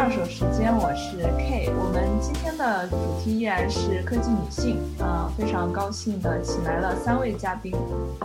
[0.00, 1.70] 二手时间，我是 K。
[1.78, 7.70] 我们今天的主题依然是科技女性，呃，非常高兴的请来了三位嘉宾，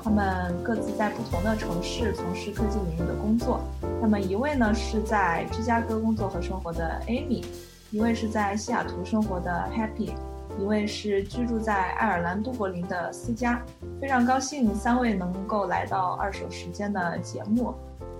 [0.01, 3.59] 他们各自在不同的城市从事科技领域的工作。
[4.01, 7.43] 那么一位呢是在芝加哥工作和生活的 Amy，
[7.91, 10.11] 一位是在西雅图生活的 Happy，
[10.57, 13.61] 一位是居住在爱尔兰都柏林的思佳。
[13.99, 17.75] 非常高兴三位能够来到二手时间的节目。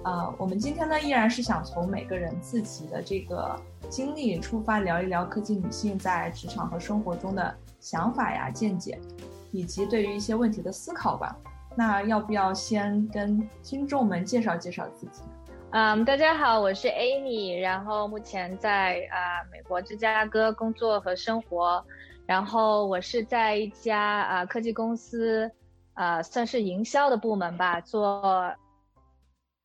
[0.05, 3.59] 呃，我们今天呢依然是想从每个人自己的这个
[3.89, 8.99] 经历出发，聊一聊科技女性在职场和生活中的想法呀、见解，
[9.51, 11.35] 以及对于一些问题的思考吧。
[11.75, 15.23] 那要不要先跟听众们介绍介绍自己？
[15.71, 21.83] 嗯，大家好，我是 Amy，然后目前在啊美国芝加哥工作和生活，
[22.27, 25.51] 然后我是在一家啊科技公司，
[25.95, 28.53] 呃，算是营销的部门吧，做。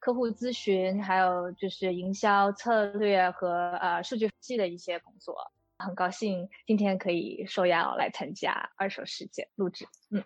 [0.00, 5.36] 客户咨询，还有就是营销策略和呃数据分析的一些工作，
[5.78, 9.86] 很高兴今天可以受邀来参加二手世界录制。
[10.10, 10.24] 嗯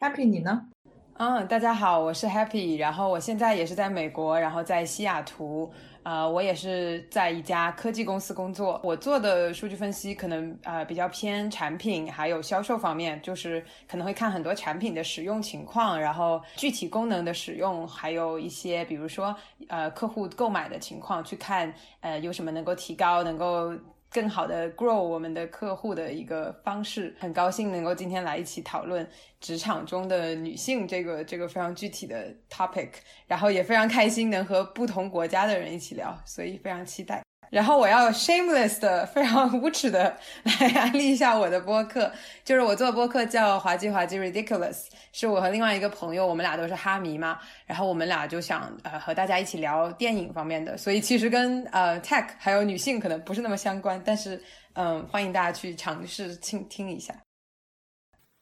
[0.00, 0.68] ，Happy 你呢？
[1.16, 5.72] 嗯，大家好，我是 Happy，然后我现在也是在美国，然后在西雅图。
[6.04, 19.34] 呃，我也是在一家科技公司工作，我做的数据分析可能呃比较偏产品还有销售方面，就是可能会看很多产品的使用情况，然后具体功能的使用，还有一些比如说
[19.68, 23.72] 呃客户购买的情况，去看呃有什么能够提高，能够。
[24.14, 29.04] 更好的 grow 我们的客户的一个方式，很高兴能够今天来一起讨论
[29.40, 32.90] 职场中的女性这个这个非常具体的 topic，
[33.26, 37.24] 然后也非常开心能和不同国家的人一起聊，所以非常期待。
[37.54, 42.10] 然后我要 shameless 的 非常无耻的来安利一下我的播客，
[42.42, 54.42] 就是我做播客叫滑稽滑稽 ridiculous，是我和另外一个朋友，我们俩都是哈迷嘛，然后我们俩就想呃和大家一起聊电影方面的，所以其实跟呃 tech 还有女性可能不是那么相关，但是
[54.72, 57.14] 嗯欢迎大家去尝试倾听一下。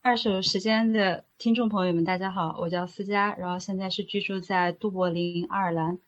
[0.00, 5.98] 二手时间的听众朋友们，大家好，我叫思佳，然后现在是居住在杜柏林，爱尔兰。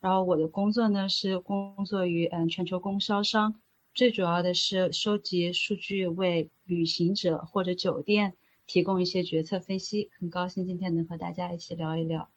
[0.00, 3.54] 然后我的工作呢是工作于嗯全球供销商，
[3.94, 8.34] 最主要的是收集数据，为旅行者或者酒店
[8.66, 10.10] 提供一些决策分析。
[10.18, 12.28] 很高兴今天能和大家一起聊一聊。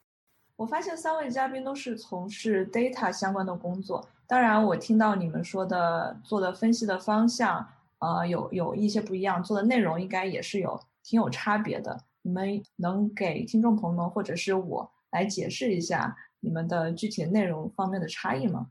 [0.55, 7.67] 我发现三位嘉宾都是从事 data 相关的工作，当然我听到你们说的做的分析的方向，
[7.99, 12.05] 呃有有一些不一样，做的内容应该也是有挺有差别的。
[12.23, 16.15] 你们能给听众朋友们或者是我来解释一下？
[16.41, 18.67] 你们的具体内容方面的差异吗？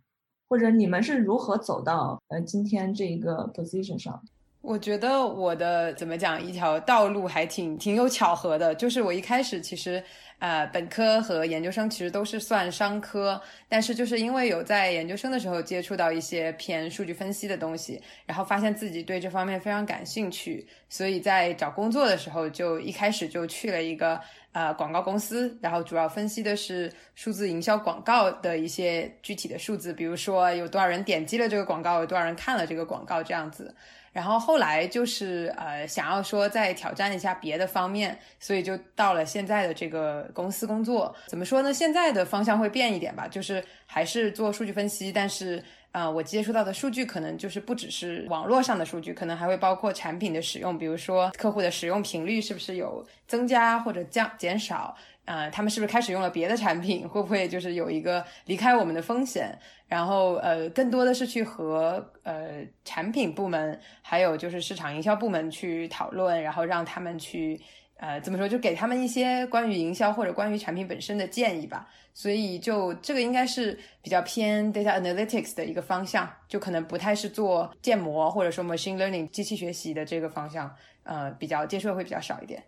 [0.48, 4.22] 或者你们是如何走到呃今天这一个 position 上？
[4.60, 10.03] 我觉得我的怎么讲一条道路还挺挺有巧合的，就是我一开始其实。
[10.41, 13.38] 呃，本科和研究生其实都是算商科，
[13.69, 24.19] 但是就是因为有在研究生的时候接触到一些偏数据分析的东西，然后发现自己对这方面非常感兴趣，所以在找工作的时候就一开始就去了一个
[24.52, 33.74] 呃广告公司，然后主要分析的是数字营销广告的一些具体的数字，比如说有多少人点击了这个广告，有多少人看了这个广告这样子。
[34.12, 41.14] 然后后来就是呃想要说再挑战一下别的方面，所以就到了现在的这个公司工作。
[41.28, 41.72] 怎么说呢？
[41.72, 45.62] 现在的方向会变一点吧，就是还是做数据分析，但是
[45.92, 54.96] 呃我接触到的数据可能就是不只是网络上的数据，可能还会包括产品的使用，比如说客户的使用频率是不是有增加或者降减少。
[55.26, 57.08] 呃，他们是不是开始用了别的产品？
[57.08, 59.56] 会不会就是有一个离开我们的风险？
[59.86, 67.60] 然后呃，更多的是去和呃产品部门，还有就是市场营销部门去讨论，然后让他们去
[68.00, 71.88] 呃怎么说，就给他们一些关于营销或者关于产品本身的建议吧。
[72.12, 80.74] 所以就这个应该是比较偏 data analytics 的一个方向，就可能不太是做建模或者说 machine learning 机器学习的这个方向，
[81.04, 82.62] 呃，比较接触的会比较少一点。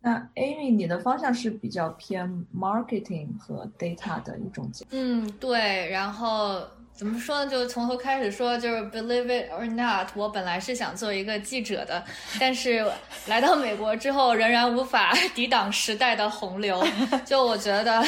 [0.00, 5.90] 那 Amy，你的方向是比较偏 marketing 和 data 的一种嗯，对。
[5.90, 6.62] 然后
[6.98, 7.48] 怎么说呢？
[7.48, 12.04] 就从头开始说，就是 believe it or not，我本来是想做一个记者的，
[12.40, 12.84] 但是
[13.28, 16.84] 来到美国之后，仍然无法 抵挡时代的洪流。
[17.24, 18.04] 就我觉得，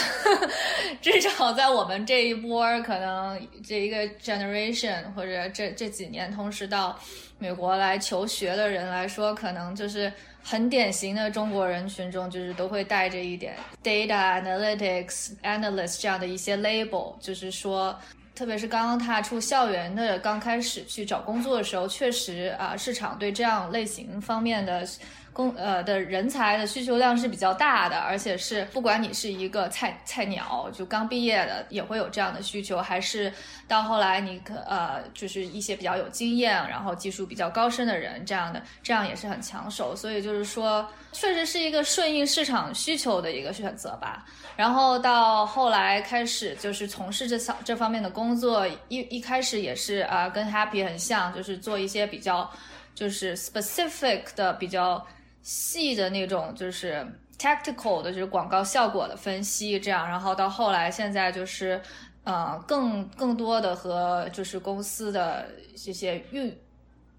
[1.00, 6.98] 至少在我们这一波，可能这一个 generation 或者这这几年同时到
[7.38, 10.12] 美国来求学的人来说，可能就是。
[10.42, 13.54] 很典型的中国人群中，就是都会带着一点
[13.84, 17.94] data analytics analyst 这样的一些 label，就是说，
[18.40, 24.82] 特别是刚刚踏出校园的，刚开始去找工作的时候，确实啊，市场对这样类型方面的
[25.32, 33.32] 工呃的人才的需求量是比较大的，而且是不管你是一个菜菜鸟，就刚毕业的也会有这样的需求，还是
[33.68, 39.94] 到后来你可呃就是一些比较有经验，然后技术比较高深的人，这样的这样也是很抢手。
[39.94, 44.26] 所以就是说，确实是一个顺应市场需求的一个选择吧。
[44.56, 52.50] 然后到后来开始就是从事这小这方面的工作，一一开始也是啊跟 Happy 很像，就是做一些比较。
[52.92, 55.06] 就是 specific 的比较
[55.42, 57.06] 细的那种，就是
[57.38, 61.80] tactical 的，就是广告效果的分析，这样，然后到后来现在就是，
[62.24, 66.58] 呃，更更多的和就是公司的这些运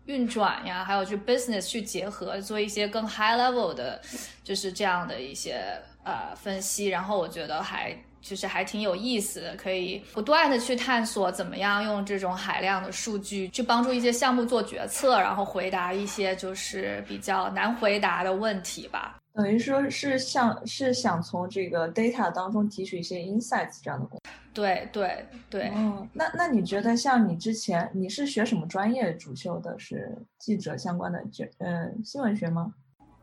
[0.06, 4.02] 运转呀，还有就 business 去结合，做一些更 high level 的，
[4.44, 5.64] 就是这样的一些
[6.04, 7.96] 呃分析，然后我觉得还。
[8.22, 19.18] 就是还挺有意思的，可以不断的去探索怎么样用这种海量的数据去帮助一些项目做决策，然后回答一些就是比较难回答的问题吧。
[19.34, 24.20] 等于说是想是想从这个 data 当中提取一些 insights 这样的。
[24.54, 25.72] 对对对。
[25.74, 29.74] 嗯，那那你觉得像你之前你是学什么专业主修的？
[29.80, 32.74] 是记者相关的，就嗯新闻学吗？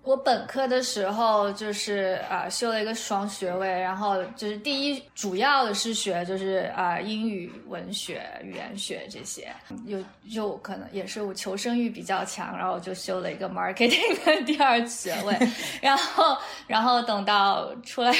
[0.09, 15.37] 我本科的时候就是啊修了一个双学位，然后就是第一主要的是学就是啊英语文学、语言学这些，又又可能也是我求生欲比较强，然后就修了一个 marketing 的第二学位，
[15.83, 18.11] 然后然后等到出来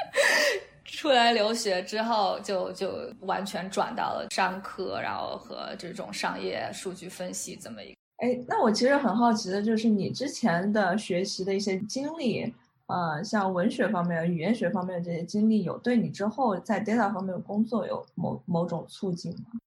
[0.86, 8.01] 出来留学之后，就就完全转到了商科，然后和这种商业数据分析这么一个。
[8.22, 12.54] 哎，那我其实很好奇的就是你之前的学习的一些经历，
[12.86, 19.58] 呃，像文学方面、语言学方面的这些经历，有对你之后在 data 方面的工作有某某种促进吗？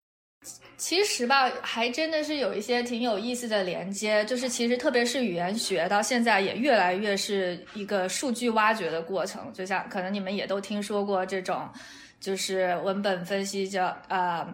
[0.78, 9.52] 其实吧，还真的是有一些挺有意思的连接，就是其实特别是语言学，到现在也越来越是一个数据挖掘的过程。
[9.52, 11.68] 就像可能你们也都听说过这种，
[12.22, 14.48] 就是文本分析叫呃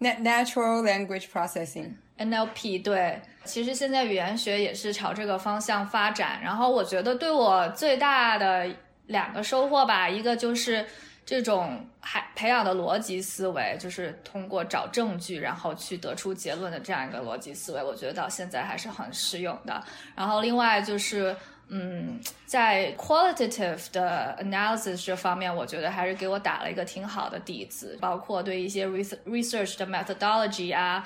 [0.00, 1.92] ，natural language processing。
[2.18, 6.40] NLP 对，其实现在语言学也是朝这个方向发展。
[6.42, 8.66] 然后我觉得对我最大的
[9.06, 10.86] 两个收获吧，一个就是
[11.24, 19.84] 这种还培养的逻辑思维，就是通过找证据然后去得出结论的这样一个逻辑思维，我觉得到现在还是很适用的。
[20.14, 21.36] 然后另外就是。
[21.68, 31.04] 嗯，在 qualitative 的 analysis 这方面，我觉得还是给我打了一个挺好的底子，包括对一些 research 的 methodology 啊，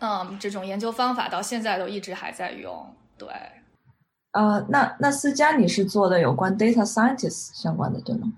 [0.00, 2.94] 嗯，这种研究方法到现在都一直还在用。
[3.18, 3.28] 对，
[4.32, 8.32] 呃，那那思佳你是做的有关 data scientist 相关的，对吗？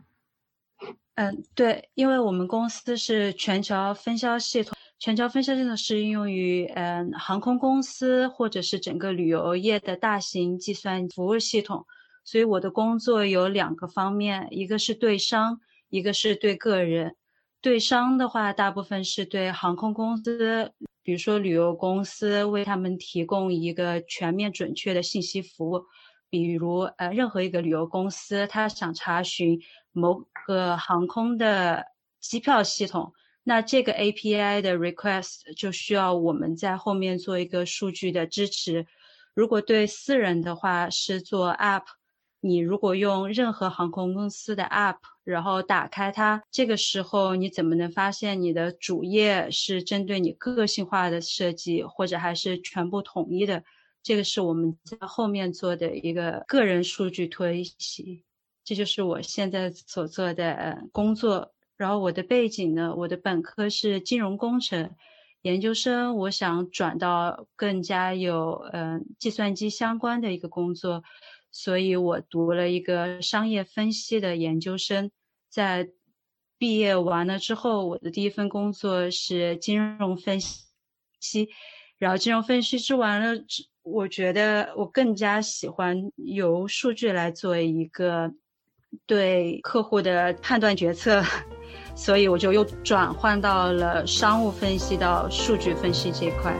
[1.15, 4.77] 嗯，对，因为我们公司是全球分销系统。
[5.01, 11.87] 全球分销系统是应用于嗯航空公司或者是整个旅游业的大型计算服务系统，
[12.23, 15.59] 所以我的工作有两个方面，一个是对商，
[15.89, 17.17] 一个是对个人。
[17.63, 20.71] 对商的话，大部分是对航空公司，
[21.03, 25.83] 比如说旅游公司，为他们提供一个全面准确的信息服务。
[26.29, 29.59] 比如呃，任何一个旅游公司，他想查询
[29.93, 31.87] 某个航空的
[32.21, 33.15] 机票系统。
[33.51, 38.87] 那这个 API 的 request 就需要我们在后面做一个数据的支持。
[39.35, 41.83] 如果对私人的话是做 app，
[42.39, 53.65] 你如果用任何航空公司的 app，然后打开它，这个时候你怎么能发现你的主页是针对你个性化的设计，或者还是全部统一的？
[54.01, 58.23] 这个是我们在后面做的一个个人数据推析。
[58.63, 61.53] 这就是我现在所做的工作。
[61.81, 64.91] 然后我的背景呢，我的本科是金融工程，
[65.41, 71.03] 研究生我想转到更加有嗯计算机相关的一个工作，
[71.51, 75.11] 所以我读了一个商业分析的研究生。
[75.49, 75.89] 在
[76.59, 81.49] 毕业完了之后，我的第一份工作是金融分析，
[81.97, 83.43] 然后金融分析之完了，
[83.83, 88.35] 我觉得我更加喜欢由数据来做一个
[89.07, 91.23] 对客户的判断决策。
[92.03, 96.57] 所以我就又转换到了商务分析到数据分析这一块。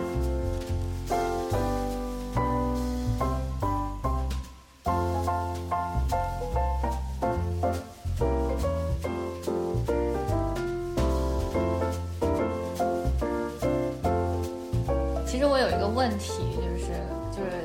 [15.27, 16.93] 其实我有一个问题，就是
[17.33, 17.65] 就是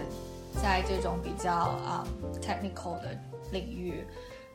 [0.63, 2.07] 在这种比较啊
[2.41, 3.09] technical 的
[3.51, 4.01] 领域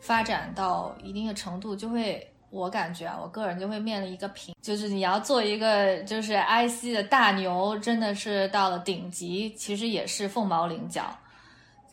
[0.01, 2.27] 发展到一定的程度，就会。
[2.51, 11.17] 我感觉啊，我个人就会面临一个瓶，就是你要做一个就是 IC 的大牛，真的是到了顶级，其实也是凤毛麟角。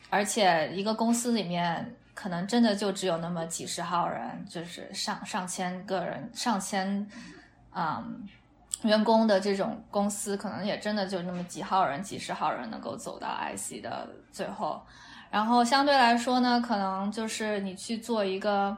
[0.09, 7.07] 而且一个公司里面可能真的就只有那么几十号人，就是上上千个人、上千
[7.75, 8.27] 嗯
[8.81, 14.81] 员工的这种公司，可能也真的就那么几号人、几十号人能够走到 IC 的最后。
[15.29, 18.75] 然后相对来说呢，可能就是你去做一个。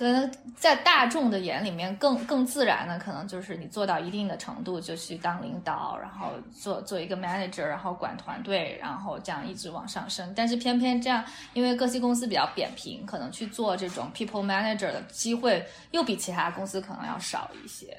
[0.00, 10.32] 可能在大众的眼里面更更自然的，可能就是你做到一定的程度就去当领导，然后做做一个 manager，然后管团队，然后这样一直往上升。
[10.34, 17.94] 但是偏偏这样，因为各系公司比较扁平，可能去做这种 people manager 的机会又比其他公司可能要少一些。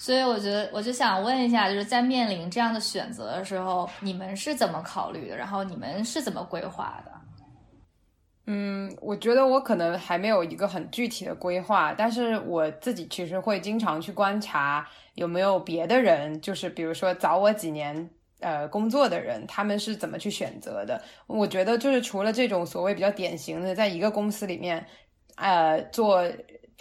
[0.00, 5.36] 所以我觉得我就想问一下，就是在面临这样的选择的时候，你们是怎么考虑的？
[5.36, 7.11] 然后你们是怎么规划的？
[8.46, 21.00] 嗯，我觉得我可能还没有一个很具体的规划，但是我自己其实会经常去观察有没有别的人，就是比如说早我几年呃工作的人，他们是怎么去选择的。
[21.26, 24.86] 我觉得就是除了这种所谓比较典型的，在一个公司里面，
[25.36, 26.22] 呃做。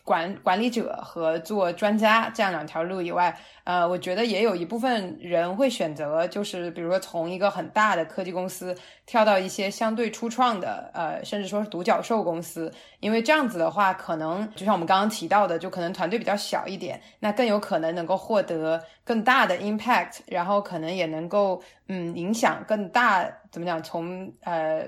[0.03, 23.81] 管管理者和做专家这样两条路以外，呃，我觉得也有一部分人会选择，就是比如说从一个很大的科技公司跳到一些相对初创的，呃，甚至说是独角兽公司，因为这样子的话，可能就像我们刚刚提到的，就可能团队比较小一点，那更有可能能够获得更大的 impact，然后可能也能够嗯影响更大，怎么讲？
[23.83, 24.87] 从呃。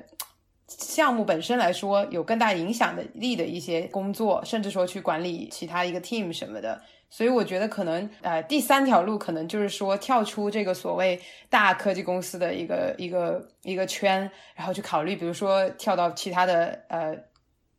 [0.78, 17.16] 项目本身来说，有更大影响的力的一些工作，甚至说去管理其他一个 team 什么的，所以我觉得可能呃第三条路可能就是说跳出这个所谓大科技公司的一个一个一个圈，然后去考虑，比如说跳到其他的呃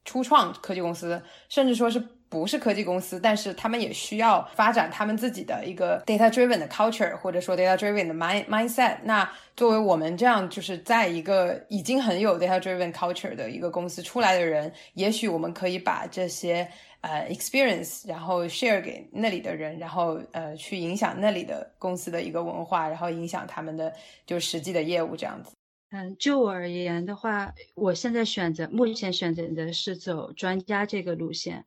[0.04, 2.02] 初创科技公司，甚至说是。
[2.34, 8.96] 不是科技公司，但是他们也需要发展他们自己的一个 data driven 的 culture，或者说 data driven 的 mind mindset。
[9.04, 16.68] 那作为我们这样就是在一个已经很有 data driven culture 的一个公司出来的人，也许我们可以把这些
[17.02, 23.92] 呃 experience，然后 share 给那里的人，然后呃去影响那里的公司的一个文化，然后影响他们的
[24.26, 25.52] 就实际的业务这样子。
[25.92, 31.64] 嗯，就我而言的话，我现在选择目前选择的是走专家这个路线。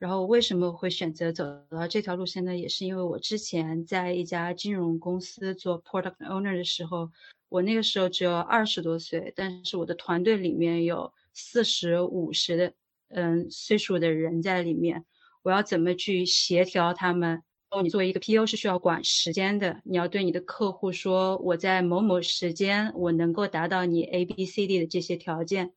[0.00, 2.56] 然后为什么会选择走到这条路线呢？
[2.56, 7.10] 也是因为我之前在一家金融公司做 product owner 的时候，
[7.50, 12.72] 我那个时候只有二十多岁，但是我的团队里面有四十五十的
[13.10, 15.04] 嗯岁数的人在里面，
[15.42, 17.42] 我要怎么去协调他们？
[17.68, 25.74] 哦，你作为一个 PO 是需要管时间的，你要对你的客户说，我在某某时间我能够达到你 A B C D 的这些条件。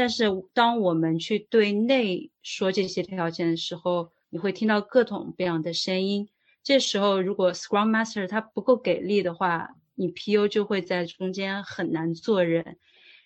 [0.00, 6.30] 但是当我们去对内说这些条件的时候，你会听到各种各样的声音。
[6.62, 12.78] 这时候，如果 Scrum Master 他不够给力的话，你 PU 就会在中间很难做人。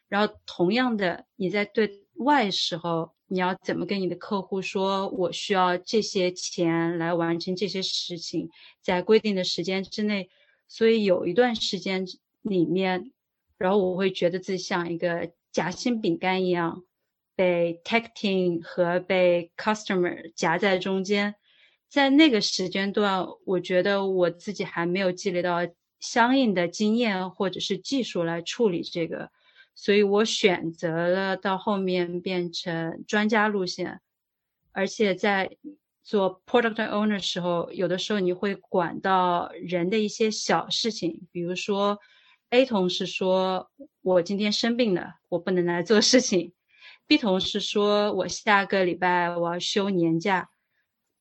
[0.09, 8.51] 然后，同样的，你在对外时候，你要怎么跟你的客户说，我需要这些钱来完成这些事情，
[8.83, 10.29] 在规定的时间之内。
[10.67, 12.05] 所以有一段时间
[12.43, 13.13] 里面，
[13.59, 15.31] 然后我会觉得自己像一个。
[15.55, 16.83] 夹心饼干一样，
[17.37, 21.37] 被 tech team 和被 customer 夹在中间，
[21.89, 25.61] 在那个时间段，我觉得我自己还没有积累到
[26.01, 29.31] 相应的经验或者是技术来处理这个，
[29.77, 34.01] 所以我选择了到后面变成专家路线，
[34.73, 35.57] 而且在
[36.03, 42.01] 做 product owner 时候，有的时候你会管到人的一些小事情，比如说。
[42.55, 46.53] A 同事说：“我今天生病了，我不能来做事情。
[47.05, 50.51] ”B 同事说：“我下个礼拜我要休年假。”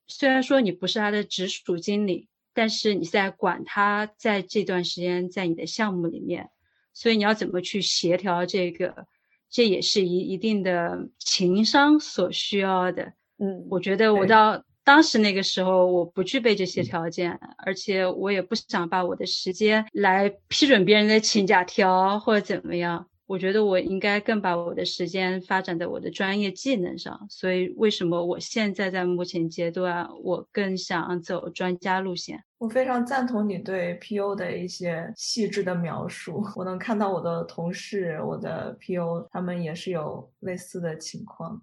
[0.05, 6.51] 虽然说你不是他的直属经理，但是你在管他在这段时间在你的项目里面，
[6.93, 9.07] 所以你要怎么去协调这个，
[9.49, 13.13] 这也是一一定的情商所需要的。
[13.39, 14.63] 嗯，我觉得我到。
[14.83, 23.07] 当时那个时候，我不具备这些条件，而且我也不想把我的时间来批准别人的请假条或者怎么样。
[23.25, 27.25] 我觉得我应该更把我的时间发展在我的专业技能上。
[27.29, 32.43] 所以，为什么我现在在目前阶段，我更想走专家路线？
[32.57, 36.43] 我非常赞同你对 PO 的一些细致的描述。
[36.57, 41.59] 我能看到我的同事，我的 PO 他们也是有类似的情况。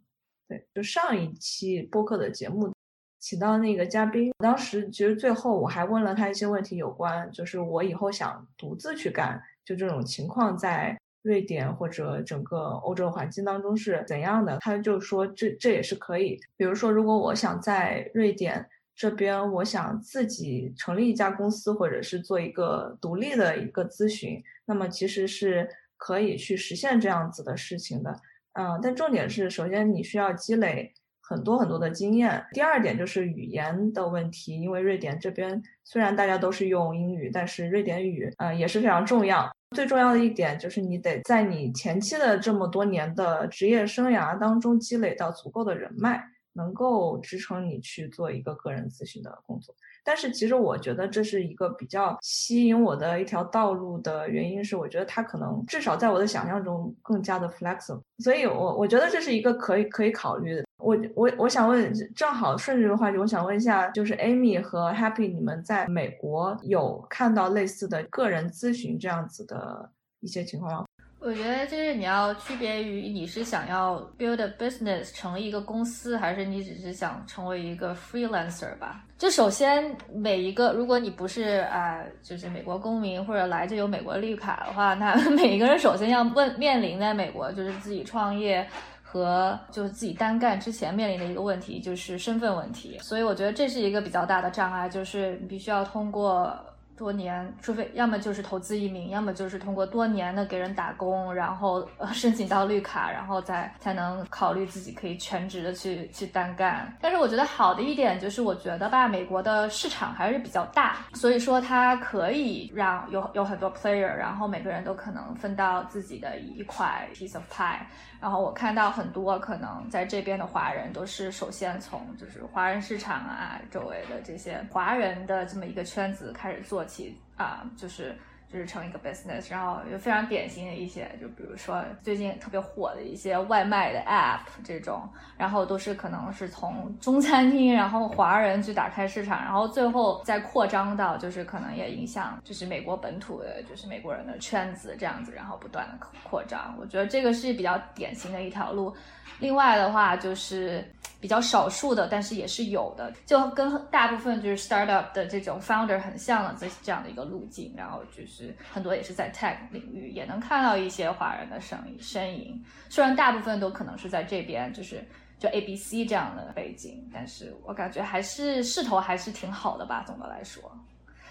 [0.48, 2.72] 对，就上一期播客的节目。
[3.20, 14.58] 请到那个嘉宾，当时其实最后我还问了他一些问题，有关就是我以后想独自去干，就这种情况在瑞典或者整个欧洲环境当中是怎样的？
[14.60, 28.18] 他就说这这也是可以，比如说如果我想在瑞典这边，我想自己成立一家公司，或者是做一个独立的一个咨询，那么其实是可以去实现这样子的事情的。
[28.54, 30.92] 嗯，但重点是，首先你需要积累
[31.30, 32.44] 很多很多的经验。
[32.52, 39.48] 第二点就是语言的问题，因为瑞典这边虽然大家都是用英语，但是瑞典语呃也是非常重要。
[39.76, 46.20] 最重要的一点就是你得在你前期的这么多年的职业生涯当中积累到足够的人脉，
[46.54, 49.72] 能够支撑你去做一个个人咨询的工作。
[50.04, 60.64] 但是其实我觉得这是一个比较吸引我的一条道路的原因是，我觉得它可能至少在我的想象中更加的 flexible，所以我我觉得这是一个可以可以考虑的。
[60.78, 69.90] 我我我想问，正好顺着这个话题，我想问一下，就是 Amy 和 Happy，你们在美国有看到类似的个人咨询这样子的
[70.20, 70.86] 一些情况吗？
[71.22, 79.04] 我觉得就是你要区别于你是想要 build a business 成立一个公司，还是你只是想成为一个 freelancer 吧。
[79.18, 88.66] 就首先每一个，如果你不是啊，就是美国公民或者来就有美国绿卡的话，那 每一个人首先要问面临在美国就是自己创业
[89.02, 92.96] 和就是自己单干之前面临的一个问题，就是身份问题。
[93.00, 96.58] 所以我觉得这是一个比较大的障碍，就是你必须要通过。
[97.00, 106.94] 多年，除非要么就是投资移民，要么就是通过多年的给人打工，然后申请到绿卡，然后再才能考虑自己可以全职的去去单干。
[107.00, 117.78] 但是我觉得好的一点就是，我觉得吧，美国的市场还是比较大，所以说它可以让有有很多 player，然后每个人都可能分到自己的一块 piece of pie。
[118.20, 128.18] 然后我看到很多可能在这边的华人都是首先从就是华人市场啊周围的这些华人的这么一个圈子开始做起啊，就是。
[128.52, 146.74] 就是成一个 business，然后有非常典型的一些，就比如说最近特别火的一些外卖的 app 这种，然后都是可能是从中餐厅，然后华人去打开市场，然后最后再扩张到就是可能也影响就是美国本土的，就是美国人的圈子这样子，然后不断的扩张。
[146.80, 148.92] 我觉得这个是比较典型的一条路。
[149.38, 150.84] 另外的话就是
[151.20, 165.06] 比较少数的，但是也是有的，就跟大部分就是 startup 的这种 founder 很像了这这样的一个路径，然后就是很多也是在 tech 领域也能看到一些华人的身影身影，虽然大部分都可能是在这边，就是
[165.38, 170.62] 就 A B C 这样的背景，但是我感觉还是势头还是挺好的吧，总的来说。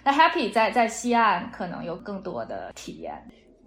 [0.04, 3.22] 那 Happy 在在西岸可能有更多的体验。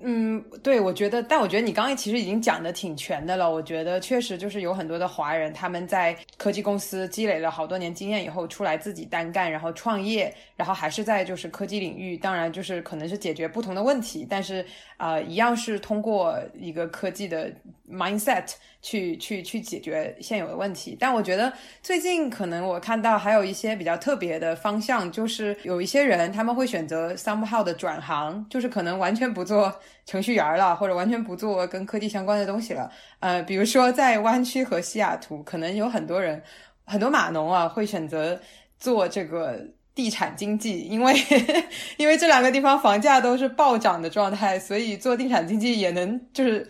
[0.04, 3.48] 嗯，对，我觉得，但我觉得你刚才其实已经讲的挺全的了。
[3.48, 14.64] 我觉得确实就是有很多的华人，他们在科技公司积累了好多年经验以后，出来自己单干，然后创业，然后还是在就是科技领域，当然就是可能是解决不同的问题，但是
[14.96, 17.52] 啊，一样是通过一个科技的
[17.92, 18.46] mindset
[18.80, 20.96] 去去去解决现有的问题。
[20.98, 21.52] 但我觉得
[21.82, 29.72] 最近可能我看到还有一些比较特别的方向，就是有一些人他们会选择 somehow 的转行，就是可能完全不做。
[30.04, 32.90] 程序员了，或者完全不做跟科技相关的东西了。
[33.20, 36.42] 呃，比如说在湾区和西雅图，可能有很多人，
[36.84, 38.40] 很多码农啊，会选择
[38.76, 41.14] 做这个地产经济，因为
[41.96, 46.68] 因为这两个地方房价都是暴涨的状态，所以做地产经济也能就是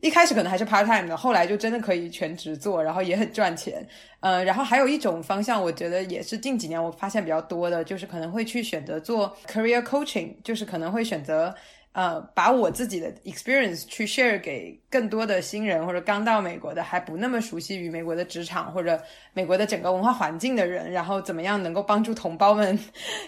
[0.00, 3.86] 一开始可能还是 part time 的，后来就真的可以全职做，然后也很赚钱。
[4.20, 11.54] 呃，然后还有一种方向，我觉得也是近几年我发现比较多的，就是可能会去选择做 career coaching，就是可能会选择。
[11.92, 19.00] 呃，把我自己的 experience 去 share 给更多的新人，或者刚到美国的还不那么熟悉于美国的职场或者
[19.32, 22.78] 美国的整个文化环境的人，然后怎么样能够帮助同胞们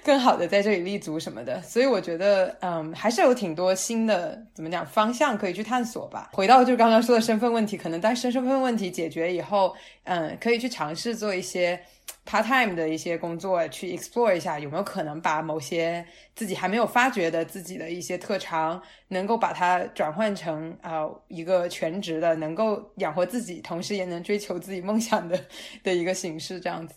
[0.05, 1.61] 更好的在这里立足什么的。
[1.67, 6.31] 所以我觉得，嗯，还是有挺多新的怎么讲方向可以去探索吧。
[6.33, 11.81] 回到就刚刚说的身份问题，可能当身身份问题解决以后，嗯，可以去尝试做一些。
[12.25, 25.39] Part time 的一些工作去 explore 一下，有没有可能把某些自己还没有发掘的自己的一些特长，能够把它转换成啊一个全职的，能够养活自己，同时也能追求自己梦想的
[25.83, 26.95] 的一个形式，这样子。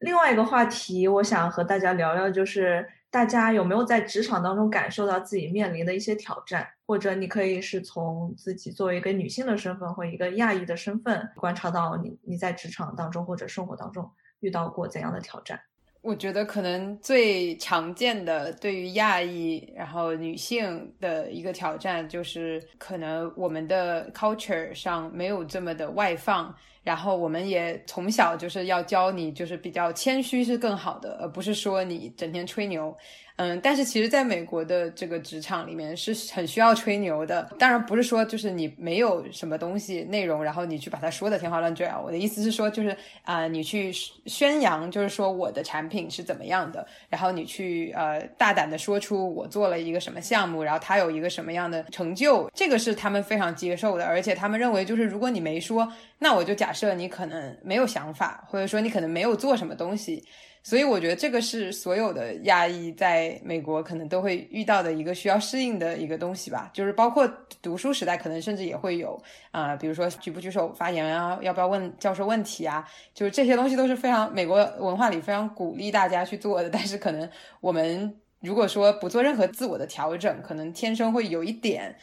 [0.00, 14.10] 另外一个话题，我想和大家聊聊，就是大家有没有在职场当中感受到自己面临的一些挑战，或者你可以是从自己作为一个女性的身份或一个亚裔的身份观察到你你在职场当中或者生活当中。
[14.44, 15.58] 遇到过怎样的挑战？
[16.02, 32.94] 我觉得可能最常见的对于亚裔然后女性的一个挑战，就是可能我们的 culture 上没有这么的外放，然后我们也从小就是要教你，就是比较谦虚是更好的，而不是说你整天吹牛。
[33.36, 37.50] 嗯，但是其实，在美国的这个职场里面是很需要吹牛的。
[37.58, 42.00] 当然不是说就是你没有什么东西内容，然后你去把它说的天花乱坠啊。
[42.00, 43.92] 我的意思是说，就是啊，你去
[44.26, 60.22] 宣扬，就是说我的产品是怎么样的，然后你去呃大胆的说出我做了一个什么项目，然后他有一个什么样的成就，这个是他们非常接受的，而且他们认为就是如果你没说，那我就假设你可能没有想法，或者说你可能没有做什么东西。
[60.64, 76.70] 所以我觉得这个是所有的亚裔在美国可能都会遇到的一个需要适应的一个东西吧，就是包括读书时代，可能甚至也会有啊，比如说举不举手发言啊，要不要问教授问题啊，就是这些东西都是非常美国文化里非常鼓励大家去做的。
[76.72, 77.28] 但是可能
[77.60, 81.94] 我们如果说不做任何自我的调整，可能天生会有一点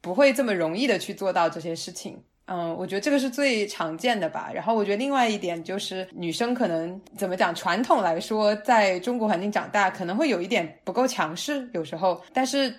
[0.00, 2.22] 不会这么容易的去做到这些事情。
[2.46, 4.50] 嗯，我觉得这个是最常见的吧。
[4.54, 12.74] 然后我觉得另外一点就是，女生可能怎么讲，传统来说，在中国环境长大，可能会有一点不够强势，有时候，但是。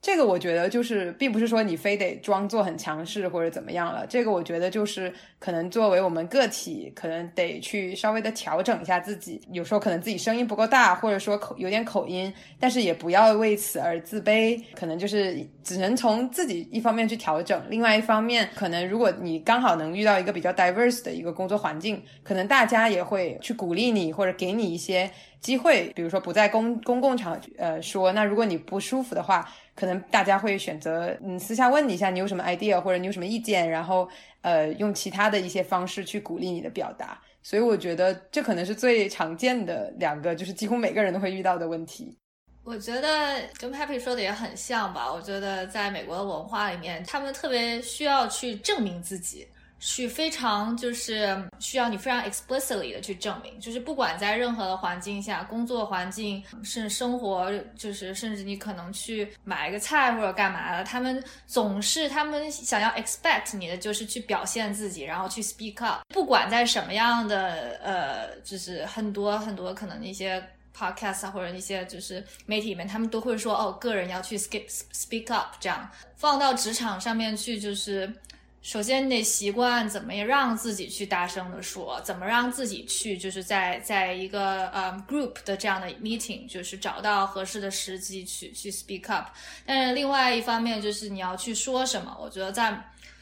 [0.00, 4.06] 这个我觉得就是，并不是说你非得装作很强势或者怎么样了。
[4.06, 9.40] 这个我觉得就是可能作为我们个体，可能得去稍微的调整一下自己。
[9.50, 14.62] 有时候可能自己声音不够大，或者说口有点口音，但是也不要为此而自卑。
[14.76, 28.12] 可能就是只能从自己一方面去调整，另外一方面，可能如果你刚好能遇到一个比较 diverse 的一个工作环境，可能大家也会去鼓励你或者给你一些机会，比如说不在公公共场呃说。
[28.12, 29.44] 那如果你不舒服的话。
[29.78, 34.08] 可能大家会选择，嗯，私下问你一下，你有什么 idea 或者你有什么意见，然后，
[34.40, 37.16] 呃，用其他的一些方式去鼓励你的表达。
[37.44, 42.18] 所以我觉得这可能是最常见的两个，就是几乎每个人都会遇到的问题。
[42.64, 45.12] 我觉得跟 Happy 说的也很像吧。
[45.12, 49.46] 我觉得在美国的文化里面，他们特别需要去证明自己。
[49.80, 66.00] 去非常就是需要你非常 explicitly 的去证明，就是不管在任何的环境下，工作环境甚至生活，就是甚至你可能去买个菜或者干嘛的，他们总是他们想要 expect 你的就是去表现自己，然后去 speak up。
[66.12, 70.44] 不管在什么样的呃，就是很多很多可能一些
[70.76, 78.12] podcast 啊或者一些就是媒体里面，他们都会说哦，个人要去 speak speak up，这样放到职场上面去就是。
[78.60, 89.28] 首先，你得习惯怎么让自己去大声的说，怎么让自己去，就是在在一个呃 group 的这样的 meeting，就是找到合适的时机去去 speak up。
[89.64, 92.78] 但是另外一方面，就是你要去说什么，我觉得在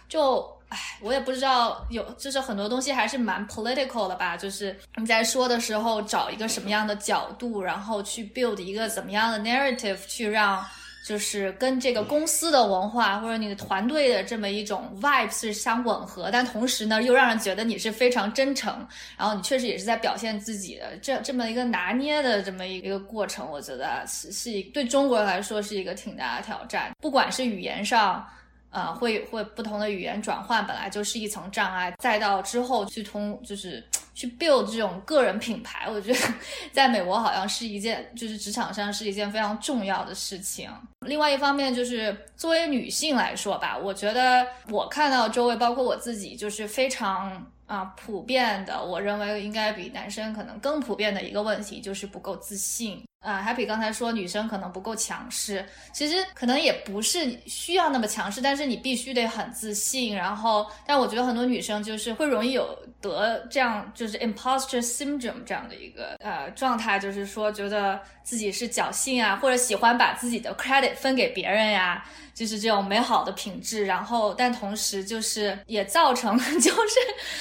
[0.09, 4.37] 就唉，我也不知道有，就是很多东西还是蛮 political 的吧。
[4.37, 10.66] 就是你在说的时候，找一个什么样的角度，然后去 build 一个怎么样的 narrative，去让。
[11.07, 18.85] 就是跟这个公司的文化或者你的团队的这么一种 vibe 是相吻合，但同时呢，又让人觉得你是非常真诚，
[19.16, 28.27] 然后你确实也是在表现自己的这这么一个拿捏的这么一个过程，我觉得是是对中国人来说是一个挺大的挑战，不管是语言上。
[28.71, 33.83] 呃，会会不同的语言转换本来就是一层障碍，再到之后去通就是
[34.16, 36.18] 去 build 这种个人品牌，我觉得
[36.72, 40.70] 在美国好像是一件就是职场上是一件非常重要的事情。
[41.07, 53.05] 另外一方面就是作为女性来说吧，我觉得我看到周围包括我自己就是非常啊普遍的，我认为应该比男生可能更普遍的一个问题就是不够自信。
[53.27, 60.15] 啊，Happy 刚才说女生可能不够强势，其实可能也不是需要那么强势，但是你必须得很自信。
[60.15, 73.87] 然后，但我觉得很多女生就是会容易有得这样就是 imposter syndrome 这样的一个呃状态，就是说觉得自己是侥幸啊，或者喜欢把自己的 credit 分给别人呀，就是这种美好的品质。
[73.87, 77.01] 然后，但同时就是也造成 就是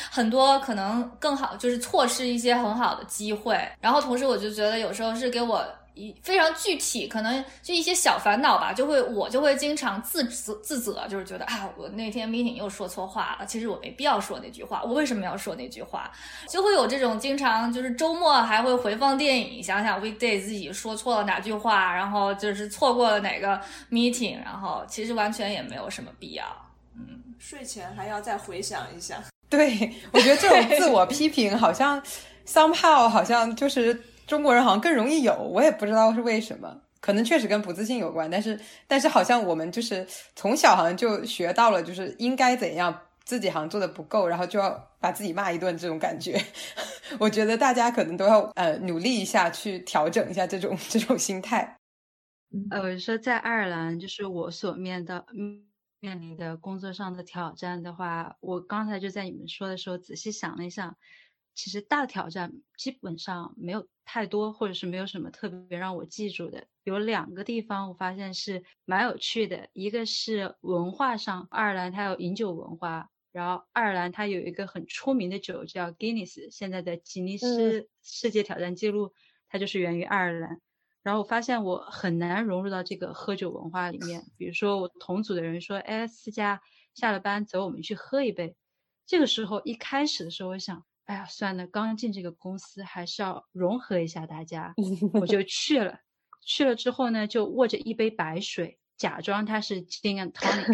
[0.09, 3.55] 很多可能更好就是错失一些很好的机会。
[3.79, 5.63] 然后，同时我就觉得有时候是给我。
[5.95, 16.11] 一非常具体，可能就一些小烦恼吧，就会我就会经常自责自责，就是觉得啊，我那天 meeting 又说错话了，其实我没必要说那句话，我为什么要说那句话？
[16.49, 26.43] 就会有这种经常就是周末还会回放电影，想想 weekday 自己说错了哪句话，然后就是错过了哪个 meeting，然后其实完全也没有什么必要。
[26.93, 29.23] 嗯，睡前还要再回想一下。
[29.49, 32.03] 对，我觉得这种自我 批评好像
[32.45, 33.97] somehow 好像就是。
[34.27, 38.29] 中国人好像更容易有，我也不知道是为什么，可能确实跟不自信有关。
[38.29, 46.41] 但是，但是好像我们就是从小好像就学到了，就是应该怎样，自己好像做的不够，然后就要把自己骂一顿这种感觉。
[47.19, 51.77] 我觉得大家可能都要呃努力一下，去调整一下这种 这种心态。
[52.71, 55.25] 呃，我说在爱尔兰，就是我所面的。
[56.01, 60.95] 面临的工作上的挑战的话，我刚才就在你们说的时候仔细想了一下，
[61.55, 66.67] 其实大挑战基本上没有太多，或者是没有什么特别让我记住的。
[66.83, 79.13] 有两个地方我发现是蛮有趣的，一个是文化上，爱尔兰它有饮酒文化，然后爱尔兰它有一个很出名的酒叫 Guinness，现在的吉尼斯世界挑战记录，
[79.49, 80.61] 它就是源于爱尔兰。
[81.01, 84.23] 然后我发现我很难融入到这个喝酒文化里面。
[84.37, 86.61] 比如说，我同组的人说：“哎，思佳，
[86.95, 88.55] 下了班走，我们去喝一杯。”
[89.05, 94.73] 这个时候一开始的时候，我想：“哎呀，算了，刚进这个公司，还是要融合一下大家。”
[95.13, 95.99] 我就 去了。
[96.41, 100.67] 去了之后呢，就握着一杯白水，假装它是 gin and tonic，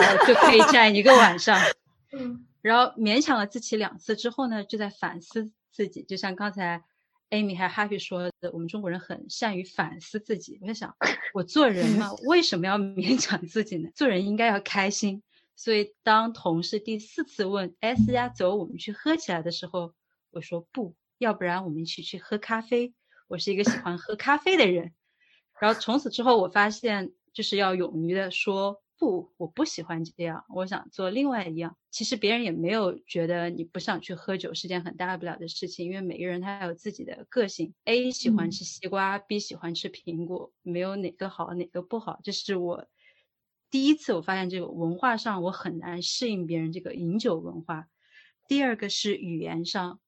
[0.00, 1.58] 然后就可以站一个晚上。
[2.62, 6.82] 然后勉强了自己两次之后呢，就在反思自己，就像刚才。
[7.30, 10.58] Amy 还 Happy 说的，我们中国人很善于反思自己。
[10.62, 10.96] 我在想，
[11.34, 13.90] 我做人嘛， 为什么要勉强自己呢？
[13.94, 15.22] 做人应该要开心。
[15.58, 19.92] 所以当同事第四次问 S 家走，我们去喝起来的时候，
[20.30, 22.94] 我说不要不然我们一起去喝咖啡。
[23.26, 24.94] 我是一个喜欢喝咖啡的人。
[25.60, 28.80] 然后从此之后，我发现就是要勇于的说。
[29.00, 31.76] 不，我不喜欢这样，我想做另外一样。
[31.88, 37.72] 其实别人也没有觉得你不想去喝酒是件很大不了的事情，因为每个人他有自己的个性。
[37.84, 42.18] A 喜欢吃西瓜，B 喜欢吃苹果，没有哪个好哪个不好。
[42.24, 42.88] 这是我
[43.70, 47.88] 第一次我发现这个文化上我很难适应别人这个饮酒文化。
[48.46, 50.00] 第二个是语言上。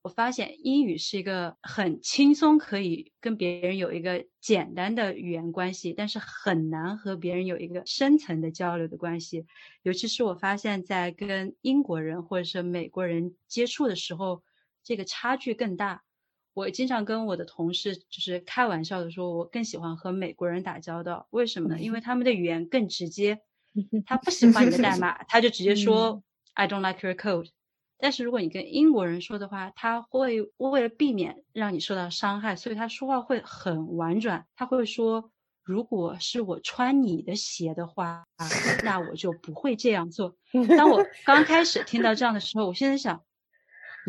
[0.00, 9.44] 我发现英语是一个很轻松可以跟别人有一个简单的语言关系，但是很难和别人有一个深层的交流的关系。
[9.82, 14.42] 尤其是我发现，在跟英国人或者是美国人接触的时候，
[14.84, 16.04] 这个差距更大。
[16.58, 21.28] 我经常跟我的同事就是开玩笑的说，我更喜欢和美国人打交道。
[21.30, 21.78] 为什么呢？
[21.80, 23.40] 因为 他们的语言更直接。
[24.06, 26.20] 他不喜欢你的代 码，他就直接说
[26.54, 27.50] "I don't like your code"。
[28.00, 34.44] 但是如果你跟英国人说的话，他会为了避免让你受到伤害，所以他说话会很婉转。
[34.56, 35.30] 他会说
[35.62, 38.24] ：“如果是我穿你的鞋的话，
[38.82, 40.34] 那我就不会这样做。”
[40.76, 43.22] 当我刚开始听到这样的时候，我现在想，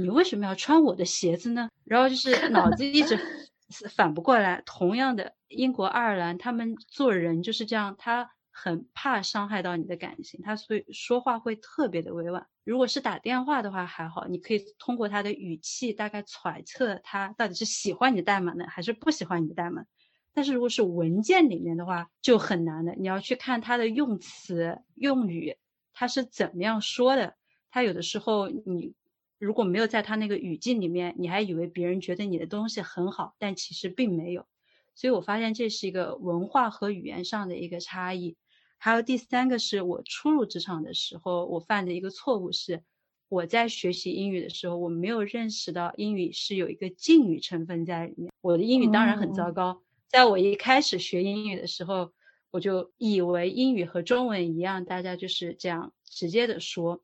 [0.01, 1.69] 你为什么要穿我的鞋子呢？
[1.83, 3.19] 然后就是脑子一直
[3.95, 4.61] 反不过来。
[4.65, 8.31] 同样的，英国、爱尔兰他们做人就是这样，他。
[8.51, 12.45] 很怕伤害到你的感情，他所以说话会特别的委婉。
[12.65, 19.85] 如果是打电话的话还好，你可以通过他的语气大概揣测他到底是喜欢你的代码呢，还是不喜欢你的代码。
[20.33, 22.93] 但是如果是文件里面的话，就很难的。
[22.95, 25.55] 你要去看他的用词用语，
[25.93, 27.35] 他是怎么样说的。
[27.71, 28.93] 他有的时候你
[29.39, 34.45] 如果没有在他那个语境里面，你还以为别人觉得你的东西很好，但其实并没有。
[34.95, 38.35] 所以我发现这是一个文化和语言上的一个差异。
[38.77, 42.83] 还有第三个是我初入职场的时候，我犯的一个错误是，
[43.29, 48.31] 我在学习英语的时候，我没有认识到英语是有一个敬语成分在里面。
[48.41, 52.11] 我的英语当然很糟糕，在我一开始学英语的时候，
[52.51, 57.01] 我就以为英语和中文一样，大家就是这样直接的说。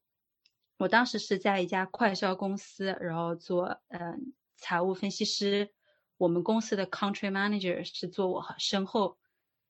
[0.78, 5.72] 我当时是在一家快销公司，然后做嗯财务分析师，
[6.18, 9.18] 我们公司的 country manager 是坐我身后，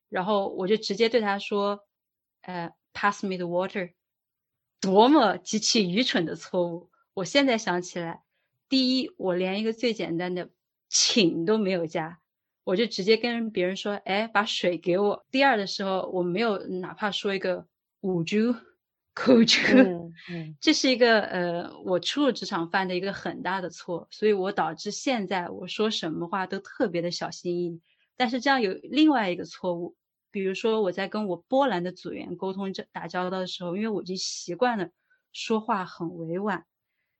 [0.10, 1.82] 然后我就直接对他说。
[2.48, 3.94] 呃，pass me the water，
[4.80, 6.92] 多么极其愚蠢的错误！
[7.16, 8.22] 我现在想起来，
[8.70, 10.52] 第一，我连一个最简单的
[10.88, 12.20] 请都没有加，
[12.64, 15.26] 我就直接跟别人说，哎，把水给我。
[15.32, 17.68] 第二的时候，我没有哪怕说一个
[18.02, 18.56] would
[19.16, 20.12] you，could you，
[20.60, 27.82] 这是一个呃，我初入职场犯的一个很大的错，所以我导致现在我说什么话都特别的小心翼翼。
[28.18, 29.96] 但是这样有另外一个错误。
[30.32, 34.90] 比如说我在跟我波兰的组员沟通、打交道的时候，因为我已经习惯了
[35.32, 36.66] 说话很委婉，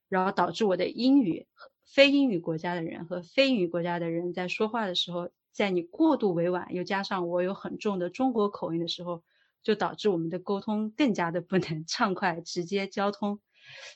[0.10, 1.48] 然后导致我的英语
[1.86, 9.24] 非英语国家的人和非英语国家的人在说话的时候，在你过度委婉，又加上我有很重的中国口音的时候，
[9.66, 13.42] 就导致我们的沟通更加的不能 畅快、直接交通。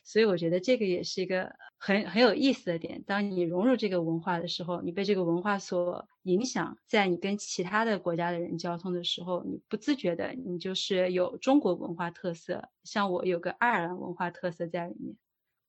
[0.04, 3.04] 所以我觉得这个也是一个很很有意思的点。
[3.06, 15.16] 当你融入这个文化的时候，你被这个文化所影响，在你跟其他的国家的人交通的时候，你不自觉的，你就是有中国文化特色，像我有个爱尔兰文化特色在里面。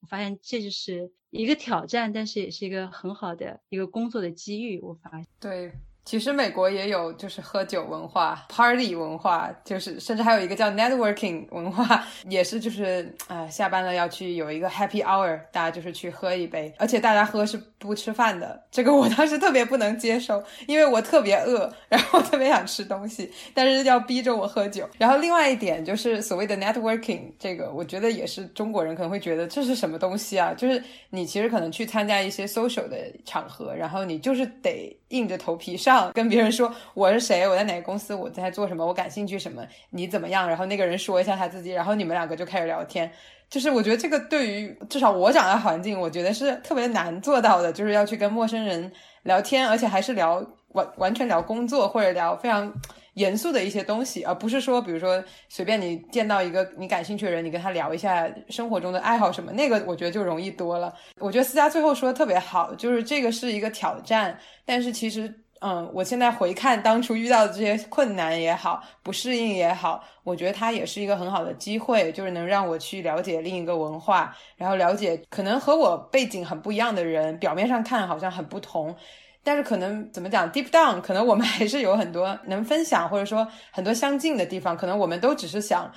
[0.00, 4.80] 我发现这就是一个挑战，但是也是一个很好的一个工作的机遇。
[4.80, 5.72] 我发现，对。
[6.10, 18.60] 其实美国也有，就是喝酒文化、party 文化，就是甚至还有一个叫 networking 文化，也是就是啊，下班了要去有一个 happy hour，大家就是去喝一杯，而且大家喝是不吃饭的。
[18.72, 24.90] 这个我当时特别不能接受，因为我特别饿，然后特别想吃东西，但是要逼着我喝酒。
[24.98, 30.52] 然后另外一点就是所谓的 networking，这个我觉得也是中国人可能会觉得这是什么东西啊？
[30.54, 35.99] 就是你其实可能去参加一些 social 的场合，然后你就是得硬着头皮上。
[36.12, 40.48] 跟别人说我是谁，我在哪个公司，我在做什么，我感兴趣什么，你怎么样？
[40.48, 43.10] 然后那个人说一下他自己，然后你们两个就开始聊天。
[43.48, 48.92] 就是我觉得这个对于至少我长大环境，我觉得是特别难做到的，就是要去跟陌生人
[49.24, 52.72] 聊天，而且还是聊完完全聊工作或者聊非常。
[53.14, 60.94] 严肃的一些东西，而不是说，比如说随便你见到一个你感兴趣的人，你跟他聊一下生活中的爱好什么，那个我觉得就容易多了。
[61.18, 65.28] 我觉得思佳最后说的特别好，就是这个是一个挑战，但是其实，
[65.60, 78.96] 嗯，我现在回看当初遇到的这些困难也好，不适应也好，我觉得它也是一个很好的机会，就是能让我去了解另一个文化，然后了解可能和我背景很不一样的人，表面上看好像很不同。
[79.42, 84.76] 但是可能怎么讲，deep down，可能我们 还是有很多能分享，或者说很多相近的地方。
[84.76, 85.90] 可能我们都只是想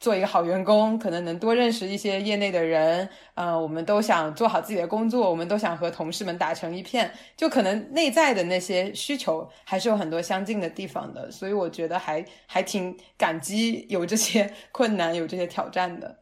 [0.00, 3.08] 做一个好员工，可能能多认识一些业内的人。
[3.34, 7.12] 嗯，我们都想做好自己的工作，我们都想和同事们打成一片。
[7.36, 11.30] 就可能内在的那些需求还是有很多相近的地方的。
[11.30, 16.16] 所以我觉得还还挺感激有这些 困难，有这些挑战的。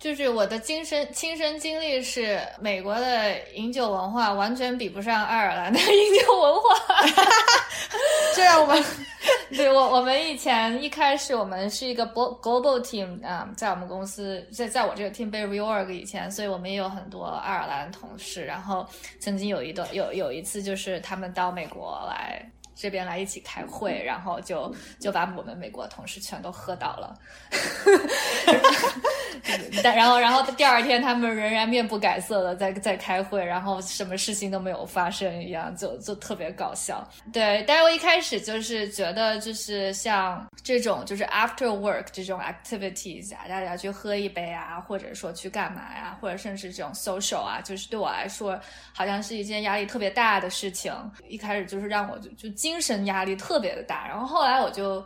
[0.00, 7.04] 就是我的亲身亲身经历是，美国的饮酒文化完全比不上爱尔兰的 饮酒文化。
[8.34, 8.74] 这样吗？
[9.54, 18.42] 对我，我们以前一开始我们是一个 global team 啊，在我们公司，在在我这个 team 被 reorg 以前，所以我们也有很多爱尔兰同事。
[18.42, 18.86] 然后
[19.18, 22.42] 曾经有一段有有一次，就是他们到美国来。
[22.80, 27.14] 这边来一起开会，然后就就把我们美国同事全都喝倒了。
[29.82, 37.06] 但然后然后第二天他们仍然面不改色的在在开会，然后什么事情都没有发生一样，就就特别搞笑。
[37.32, 48.58] 对，但是我一开始就是觉得就是像这种就是 after work 这种 activities 啊，大家去喝一杯啊，或者说去干嘛呀，或者甚至这种 social 啊，就是对我来说
[48.94, 50.92] 好像是一件压力特别大的事情。
[51.28, 52.69] 一开始就是让我就就精。
[52.70, 55.04] 精神压力特别的大，然后后来我就，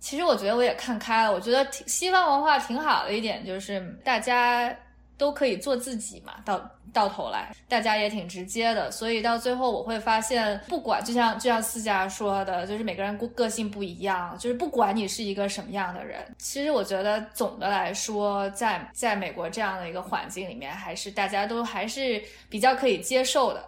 [0.00, 4.74] 其实我觉得我也看开了，我觉得西方文化挺好的一点就是大家
[5.18, 6.58] 都可以做自己嘛，到
[6.94, 23.62] 到头来大家也挺直接的，所以到最后我会发现，不管就像就像思佳说的，就是每个人个性不一样，就是不管你是一个什么样的人，其实我觉得总的来说，在在美国这样的一个环境里面，还是大家都还是比较可以接受的。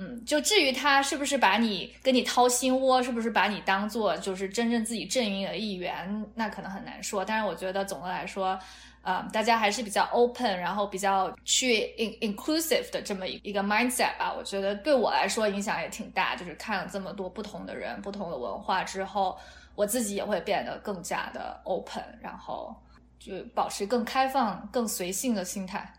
[0.00, 7.24] 嗯，就至于他是不是把你跟你掏心窝，是不是把你当做就是真正自己阵营的一员，那可能很难说。
[7.24, 8.56] 但是我觉得总的来说，
[9.02, 14.32] 呃，大家还是比较 open，然后比较去 in inclusive 的这么一一个 mindset 吧。
[14.38, 19.36] 我觉得对我来说影响也挺大，就是看了这么多不同的人、不同的文化之后，
[19.74, 22.72] 我自己也会变得更加的 open，然后
[23.18, 25.92] 就保持更开放、更随性的心态。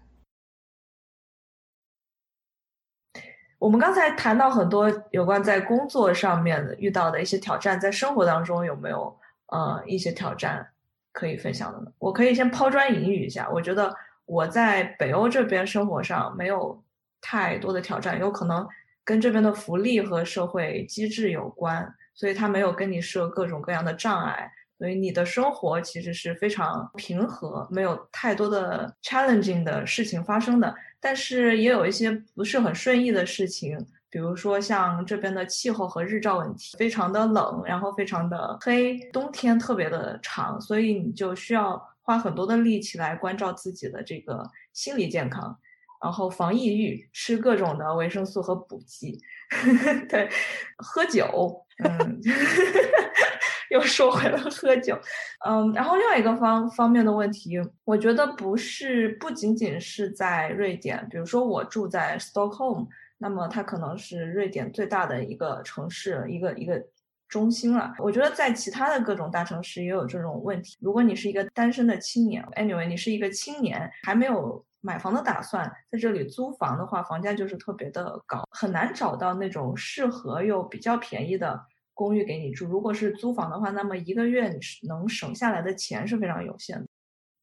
[3.60, 9.16] 我们刚才谈到很多有关在工作上面遇到的一些挑战，在生活当中有没有
[9.48, 10.66] 呃一些挑战
[11.12, 11.92] 可以分享的呢？
[12.00, 13.94] 我可以先抛砖引玉一下，我觉得
[14.26, 16.82] 我在北欧这边生活上没有
[17.20, 18.66] 太多的挑战，有可能
[19.04, 24.50] 跟这边的福利和社会机制有关，所以它没有跟你设各种各样的障碍。
[24.78, 30.74] 所以你的生活其实是非常平和，没有太多的 challenging 的事情发生的。
[31.00, 33.78] 但是也有一些不是很顺意的事情，
[34.10, 45.58] 比如说像这边的气候和日照问题，非常的冷，然后非常的黑，冬天特别的长，所以你就需要花很多的力气来关照自己的这个心理健康，
[46.04, 49.20] 然后防抑郁，吃各种的维生素和补剂，
[50.10, 50.30] 对，
[50.78, 52.22] 喝酒，嗯。
[53.72, 55.00] 又说回了喝酒，
[55.48, 62.88] 嗯，然后另外一个方方面的问题，我觉得不是不仅仅是在瑞典，比如说我住在 Stockholm，
[63.20, 66.84] 那么它可能是瑞典最大的一个城市，一个一个
[67.28, 67.94] 中心了。
[68.00, 70.76] 我觉得在其他的各种大城市也有这种问题。
[70.82, 81.62] 如果你是一个单身的青年，anyway，你是一个青年，还没有买房的打算，在这里租房的话，房价就是特别的高，很难找到那种适合又比较便宜的。
[82.00, 86.88] 公寓给你住，如果是租房的话，那么一个月你是能省下来的钱是非常有限的。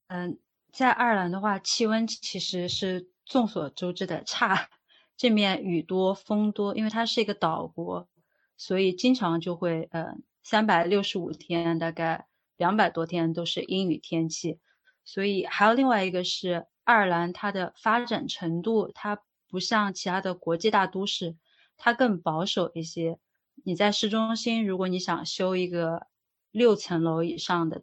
[0.08, 0.38] 嗯，
[0.72, 4.70] 在爱尔兰的话，气温其实是众所周知的差，
[5.14, 8.08] 这面雨多风多，因为它是一个岛国，
[8.56, 12.26] 所以经常就会呃三百六十五天，大概
[12.56, 14.58] 两百多天都是阴雨天气。
[15.04, 21.36] 所以还有另外一个是爱尔兰，它的发展程度它不像其他的国际大都市，
[21.76, 23.18] 它更保守一些。
[23.66, 26.06] 你在市中心，如果你想修一个
[26.52, 27.82] 六层楼以上的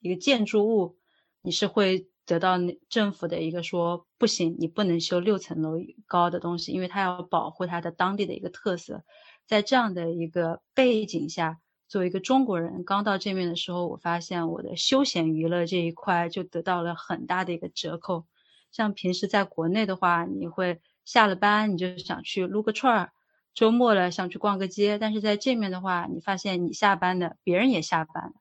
[0.00, 0.98] 一个建筑物，
[1.42, 2.56] 你是会得到
[2.88, 5.76] 政府的一个说不行，你不能修六层楼
[6.08, 9.04] 高的东西，因为它要保护它的当地的一个特色。
[9.46, 18.26] 在这样的一个背景下，作为一个中国人刚到这边的时候，我发现我的休闲娱乐这一块就得到了很大的一个折扣。
[18.72, 23.12] 像平时在国内的话，你会下了班你就想去撸个串儿。
[23.54, 28.32] 周末了想去逛个街，但是在这面的话，你发现你下班了，别人也下班了，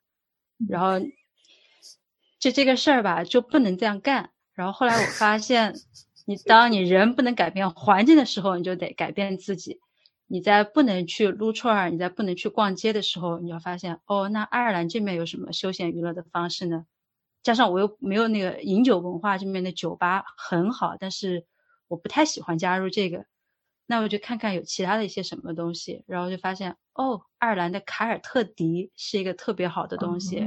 [0.67, 0.99] 然后
[2.39, 4.31] 就这个事儿吧，就不能这样干。
[4.53, 5.75] 然后后来我发现，
[6.25, 9.79] 你当你人不能改变环境的时候，你就得改变自己。
[10.25, 16.85] 你在不能去撸串儿，你在不能去逛街的时候，你要发现哦，那爱尔兰这面有什么休闲娱乐的方式呢？
[17.43, 21.45] 加上我又没有那个饮酒文化，这边的酒吧很好，但是
[21.87, 23.25] 我不太喜欢加入这个。
[23.93, 30.39] 那我就看看有其他的一些什么东西，然后就发现哦，爱尔兰的凯尔特笛是一个特别好的东西，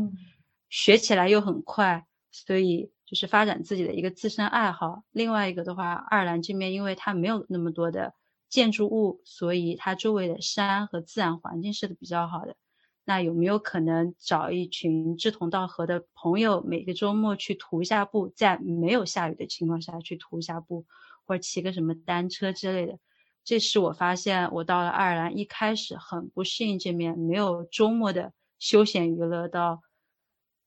[0.69, 5.05] 学起来又很快，所以就是发展自己的一个自身爱好。
[5.13, 8.15] 另外一个的话，爱尔兰这边因为它没有那么多的
[8.49, 12.57] 建筑物，所以它周围的山和自然环境是比较好的。
[13.05, 20.85] 那有没有可能找一群志同道合的朋友，每个周末去徒一下步，在没有下雨的情况下去徒一下步，
[21.25, 22.99] 或者骑个什么单车之类的？
[23.47, 29.83] 这是我发现，我到了爱尔兰一开始很不适应这面没有周末的休闲娱乐，到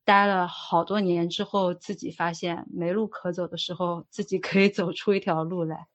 [0.05, 5.87] 待了好多年之后，自己发现没路可走的时候，自己可以走出一条路来。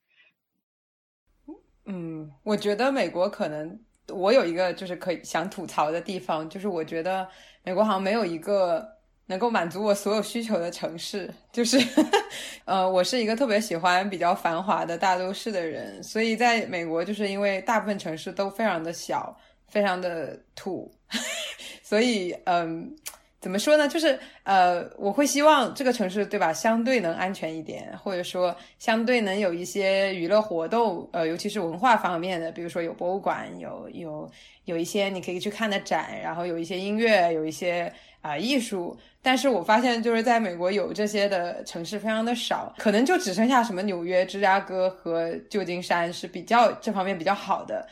[1.87, 7.27] 嗯，我觉得美国可能我有一个就是可以想吐槽的地方，就是我觉得
[7.63, 8.94] 美国好像没有一个。
[9.27, 11.79] 能够满足我所有需求的城市， 就是，
[12.67, 19.35] 呃，我是一个特别喜欢比较繁华的大都市的人，所以在美国，就是因为大部分城市都非常的小，
[19.67, 20.93] 非常的土，
[21.83, 22.95] 所以，嗯，
[23.41, 23.89] 怎么说呢？
[23.89, 26.53] 就是，呃，我会希望这个城市，对吧？
[26.53, 34.31] 相对能安全一点，或者说相对能有一些娱乐活动，呃，尤其是文化方面的，比如说有博物馆，有有
[34.67, 37.91] 有一些你可以去看的展，然后有一些音乐，有一些。
[38.25, 47.87] 啊，艺术，但是我发现就是在美国有这些的城市非常的少，可能就只剩下什么纽约、芝加哥和旧金山是比较这方面比较好的。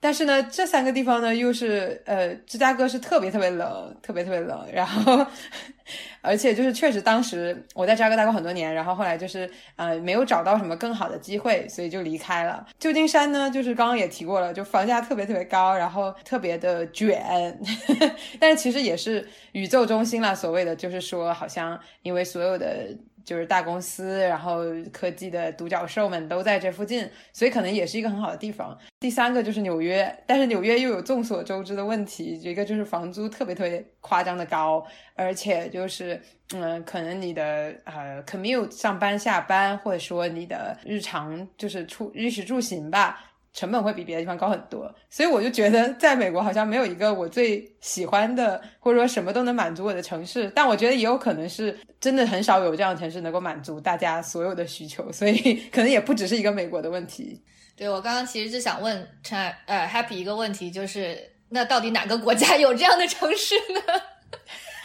[0.00, 4.66] 但是呢，这三个地方呢，又是呃，芝加哥是特别特别冷，特别特别冷。
[4.72, 5.26] 然后，
[6.22, 12.64] 而且就是确实当时我在芝加哥待过很多年，然后后来就是呃，没有找到什么更好的机会，所以就离开了。
[12.78, 17.58] 旧金山呢，就是刚刚也提过了，就房价特别特别高，然后特别的卷。
[18.38, 22.88] 但是其实也是宇宙中心啦，所谓的就是说，好像因为所有的。
[23.28, 24.60] 就是大公司，然后
[24.90, 28.74] 科技的独角兽们都在这附近，所以可能也是一个很好的地方。
[29.00, 34.82] 第三个就是纽约，但是纽约又有众所周知的问题，一个就是房租特别特别夸张的高，
[35.14, 36.18] 而且就是
[36.54, 43.26] 嗯，可能你的呃 commute 上班下班，或者说你的日常就是出衣食住行吧。
[43.52, 50.50] 成本会比别的地方高很多，所以我就觉得在美国好像没有一个我最喜欢的，或者说什么都能满足我的城市。
[50.54, 57.42] 但我觉得也有可能是真的很少有这样的城市能够满足大家所有的需求， 所以可能也不只是一个美国的问题。
[57.76, 61.18] 对我刚刚其实就想问陈呃 Happy 一个问题，就是
[61.48, 63.80] 那到底哪个国家有这样的城市呢？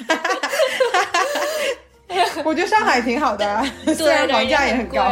[2.46, 3.64] 我觉得上海挺好的，
[3.96, 5.12] 虽然房价也很高。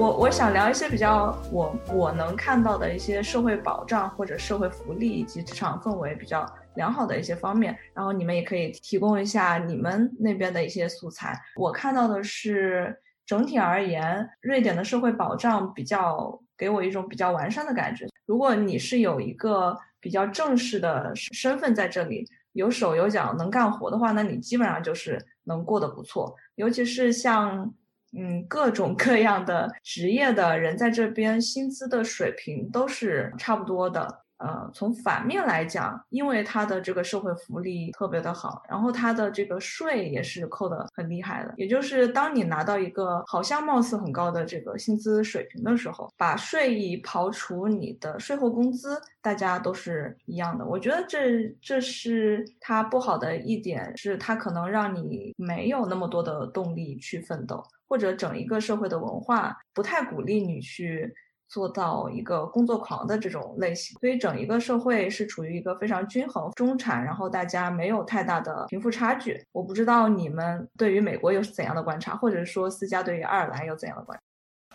[0.00, 11.38] 我我想聊一些比较我我能看到的一些社会保障或者社会福利以及职场氛围比较良好的一些方面，然后你们也可以提供一下你们那边的一些素材。
[11.54, 18.06] 我看到的是整体而言，瑞典的社会保障比较给我一种比较完善的感觉。
[18.24, 27.70] 如果你是有一个比较正式的身份在这里，有手有脚能干活的话，那你基本上就是能过得不错，尤其是像。
[28.12, 34.24] 嗯，各种各样的职业的人在这边，薪资的水平都是差不多的。
[34.40, 41.52] 呃，从反面来讲，因为它的这个社会福利特别的好，然后它的这个税也是扣的很厉害的。
[41.58, 50.64] 也就是当你拿到一个好像貌似很高的这个薪资水平的时候，把税一刨除，你的税后工资大家都是一样的。
[50.64, 61.14] 我觉得这这是它不好的一点，是它可能让你没有那么多的动力去奋斗，或者整一个社会的文化不太鼓励你去。
[61.50, 69.44] 做到一个工作狂的这种类型，所以整一个社会是处于一个非常均衡、中产，然后大家没有太大的贫富差距。
[69.50, 74.16] 我不知道你们对于美国又是怎样的观察，或者说思佳对于爱尔兰有怎样的观？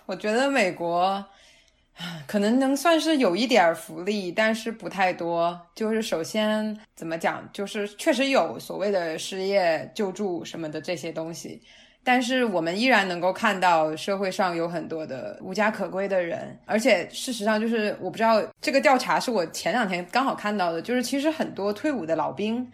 [0.05, 1.25] 我觉得美国
[2.27, 5.59] 可能能算是有一点福利，但是不太多。
[5.73, 11.61] 就是首先怎么讲，就是确实有所谓的失业救助什么的这些东西。
[12.07, 22.71] 但是我们依然能够看到社会上有很多的无家可归的人，而且事实上就是我不知道这个调查是我前两天刚好看到的，就是其实很多退伍的老兵，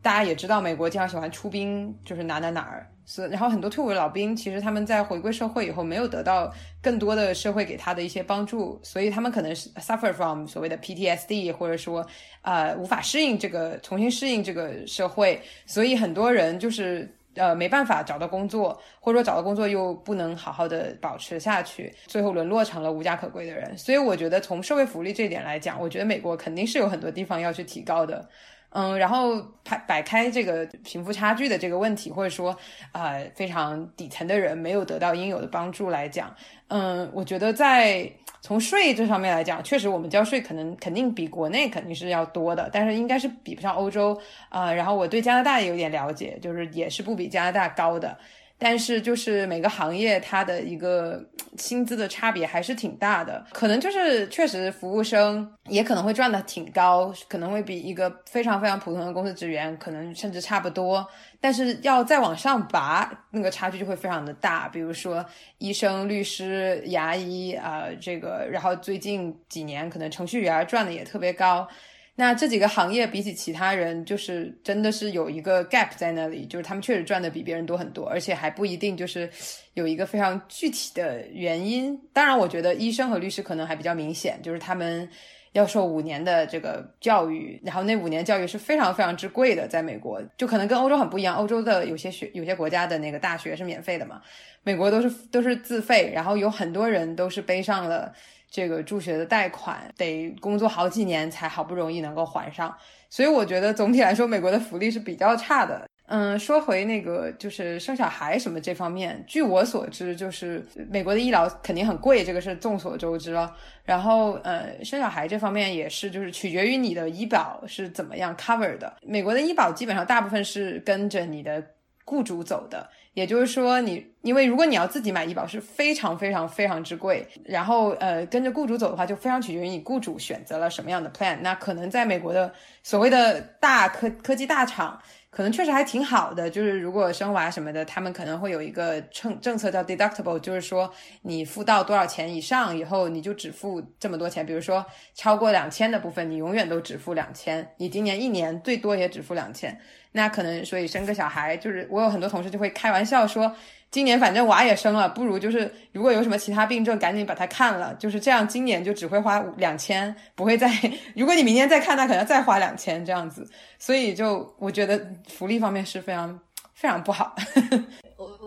[0.00, 6.50] 大家也知道美国经常喜欢出兵，就是哪哪哪儿，所然后很多退伍的老兵其实他们在回归社会以后没有得到
[6.80, 12.06] 更多的社会给他的一些帮助，所以他们可能是 suffer from 所谓的 PTSD，或者说
[12.40, 17.14] 呃无法适应这个重新适应这个社会，所以很多人就是。
[17.34, 23.76] 呃，没办法找到工作，或者说找到工作又不能好好的保持下去，最后沦落成了无家可归的人。
[23.76, 28.28] 所以我觉得从社会福利这一点来讲，我觉得美国肯定是有很多地方要去提高的。
[28.74, 32.56] 嗯，然后摆摆开这个贫富差距的这个问题，或者说
[32.90, 36.34] 啊非常底层的人没有得到应有的帮助来讲，
[36.72, 38.10] 嗯，我觉得在。
[38.44, 44.72] 从税这方面来讲，确实我们交税可能肯定比国内肯定是要多的，但是应该是比不上欧洲啊。
[44.72, 48.18] 然后我对加拿大也有点了解，就是也是不比加拿大高的。
[48.58, 51.24] 但是就是每个行业它的一个
[51.56, 61.06] 薪资的差别还是挺大的，可能就是确实服务生也可能会赚的挺高，可能会比一个非常非常普通的公司职员可能甚至差不多。
[61.40, 64.68] 但是要再往上拔，那个差距就会非常的大。
[64.68, 65.24] 比如说
[65.58, 71.68] 医生、律师、牙医啊，这个，然后最近几年可能程序员赚的也特别高。
[72.14, 79.30] 那这几个行业比起其他人，就是真的是有一个 gap 在那里，就是他们确实赚的比别人多很多，而且还不一定就是
[79.72, 81.98] 有一个非常具体的原因。
[82.12, 85.08] 当然，我觉得医生和律师可能还比较明显，就是他们
[85.52, 94.20] 要受五年的这个教育，然后那五年教育是非常非常之贵的，在美国就可能跟欧洲很不一样，欧洲的有些学有些国家的那个大学是免费的嘛，
[94.62, 98.12] 美国都是都是自费，然后有很多人都是背上了。
[98.52, 102.76] 这个助学的贷款得工作好几年才好不容易能够还上，
[103.08, 105.88] 所以我觉得总体来说美国的福利是比较差的。
[106.06, 113.56] 嗯，说回那个就是生小孩什么这方面，据我所知，就是美国的医疗肯定很贵，这个是众所周知了。
[113.84, 118.94] 然后呃，生小孩这方面也是，就是取决于你的医保是怎么样 cover 的。
[119.00, 121.64] 美国的医保基本上大部分是跟着你的
[122.04, 122.86] 雇主走的。
[123.14, 131.38] 也就是说，你因为如果你要自己买医保是非常非常非常之贵，然后呃跟着雇主走的话，就非常取决于你雇主选择了什么样的 plan。
[131.42, 132.52] 那可能在美国的
[132.82, 135.00] 所谓的大科科技大厂。
[135.34, 140.92] 可能确实还挺好的，就是如果生娃什么的，他们可能会有一个政政策叫 deductible，就是说
[141.22, 144.44] 你付到多少钱以上以后，你就只付这么多钱。
[144.44, 144.84] 比如说
[145.14, 149.80] 超过两千的部分，你永远都只付两千，你今年一年最多也只付两千。
[150.12, 153.54] 那可能所以生个小孩，就是我有很多同事就会开玩笑说。
[153.90, 158.48] 今年反正娃也生了，不如就是如果有什么其他病症，赶紧把它看了，就是这样。
[158.48, 160.66] 今年就只会花两千，不会再。
[161.14, 163.46] 如果你明年再看，那可能再花两千这样子。
[163.78, 164.98] 所以就我觉得
[165.28, 166.40] 福利方面是非常
[166.72, 167.36] 非常不好。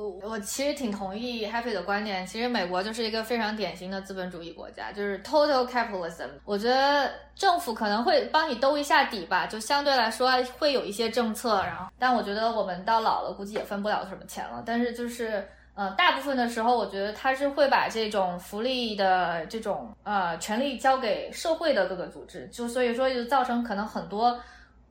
[0.09, 2.25] 我其实挺同意 Happy 的观点。
[2.25, 6.29] 其实美国就是一个非常典型的资本主义国家，就是 Total Capitalism。
[6.43, 11.63] 我觉得政府可能会帮你兜一下底吧，就相对来说会有一些政策。
[11.63, 14.63] 然后，但我觉得我们到老了估计也分不了什么钱了。
[14.65, 24.39] 但是就是，呃，大部分的时候，我觉得他是会把这种福利的这种呃权利交给社会的各个组织，就所以说就造成可能很多。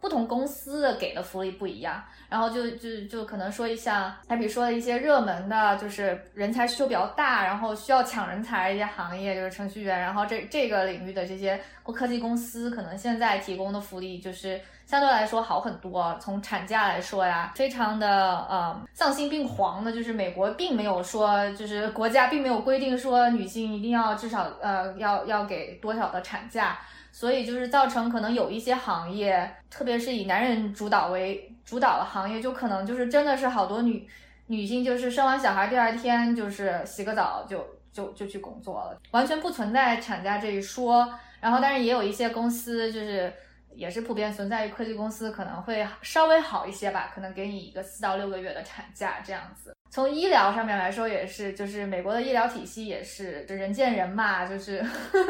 [0.04, 16.14] 不同公司的给的福利不一样，然后就就就可能说一下，还比如说一些热门的，就是人才需求比较大，然后需要抢人才一些行业，就是程序员，然后这这个领域的这些科技公司，可能现在提供的福利就是相对来说好很多。
[16.20, 18.06] 从产假来说呀，非常的
[18.50, 26.78] 呃丧心病狂的，就是美国并没有说，就是国家并没有规定说女性一定要至少呃要要给多少的产假。
[27.14, 34.04] 所以就是造成可能有一些行业，特别是以男人主导为主导的行业，就可能就是真的是好多女
[34.48, 41.08] 女性就是生完小孩第二天就是洗个澡就就就去工作了，完全不存在产假这一说。
[41.40, 43.32] 然后，但是也有一些公司就是
[43.74, 49.72] 也是普遍存在于科技公司，可能会稍微好一些吧，可能给你一个四到六个月的产假这样子。
[49.88, 54.84] 从医疗上面来说，也是，就是美国的医疗体系也是，就人见人骂，就是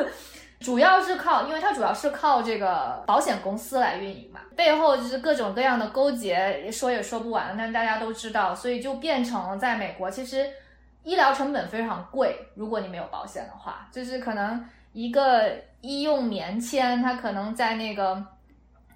[0.61, 10.49] 主要是靠，因为它主要是靠这个保险公司来运营嘛，背后就是各种各样的勾结，说也说不完，但大家都知道，所以就变成了在美国，其实
[11.03, 18.25] 医疗成本非常贵，如果你没有保险的话，就是可能一个医用棉签，它可能在那个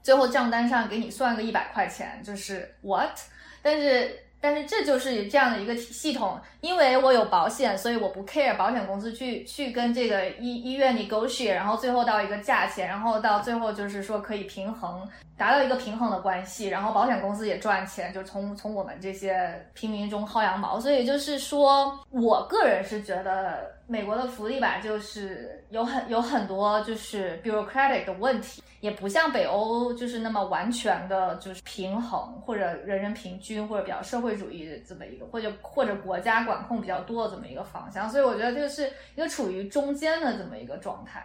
[0.02, 3.18] 最后账单上给你算个一百块钱，就是 what，
[3.62, 4.27] 但是。
[4.40, 15.08] 但是这就是这样的一个系统，因为我有保险，所以我不 care 保险公司去去跟这个医医院 negotiate，然后最后到一个价钱，然后到最后就是说可以平衡，
[15.38, 20.78] 达到一个平衡的关系，然后保险公司也赚钱，就从从我们这些平民中薅羊毛。
[20.80, 28.62] 所以就是说我个人是觉得美国的福利吧，就是有很有很多就是 bureaucratic 的问题。
[28.80, 41.24] 也不像北欧就是那么完全的，就是平衡或者人人平均或者比较社会主义的这么一个，或者或者国家管控比较多的这么一个方向，所以我觉得这个是一个处于中间的这么一个状态。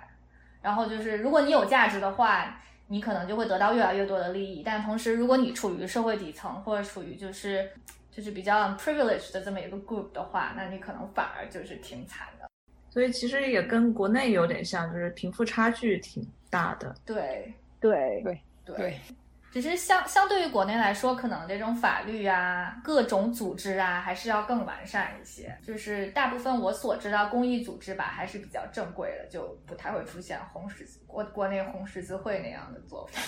[0.64, 7.72] 然后就是如果你有价值的话，你可能就会得到越来越多的利益，但同时如果你处于社会底层或者处于就是
[8.12, 12.48] 就是比较 privileged 的这么一个 group 的话，那你可能反而就是挺惨的。
[12.90, 16.26] 所以其实也跟国内有点像，就是贫富差距挺。
[16.54, 17.52] 大的，对。
[17.80, 18.22] 对。
[18.24, 18.40] 对。
[18.64, 19.00] 对，
[19.54, 25.56] 只是相相对于国内来说，可能这种法律啊、各种组织啊，还是要更完善一些。
[25.62, 33.22] 就是大部分我所知道公益组织吧，还是比较正规的，就不太会出现红十字国国内红十字会那样的做法。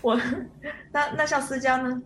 [0.02, 0.14] 我
[0.92, 2.02] 那那像私家呢？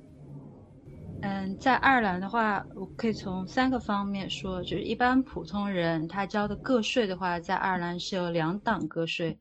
[1.23, 9.37] 嗯，在爱尔兰的话，我可以从三个方面说，就是一般普通人他交的个税的话，在爱尔兰是有两档个税，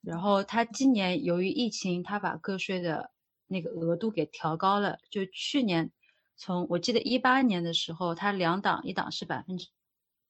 [0.00, 3.10] 然后他今年由于疫情，他把个税的
[3.46, 5.90] 那个额度给调高了，就去年
[6.36, 9.68] 从我记得一八年的时候，他两档，一档是百分之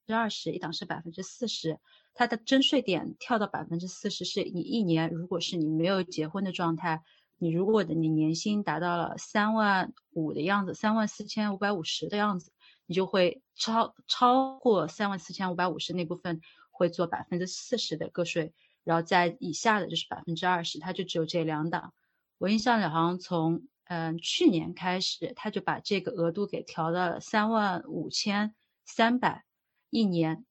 [0.09, 1.79] 二十，一档是百分之四十，
[2.15, 7.03] 它的征税点跳到百分之四十，是你一年如果是你没有结婚的状态。
[7.43, 12.53] 你如果的你年薪达到了三万五的样子，三万四千五百五十的样子，
[12.85, 18.53] 你就会超超过三万四千五百五十那部分会做百分之四十的个税，
[18.85, 21.93] 然后在以下的就是百分之二十，它就只有这两档。
[22.39, 28.55] 我印象里好像从嗯去年开始，他就把这个额度给调到了三万五千
[28.85, 29.45] 三百
[29.91, 30.45] 一年，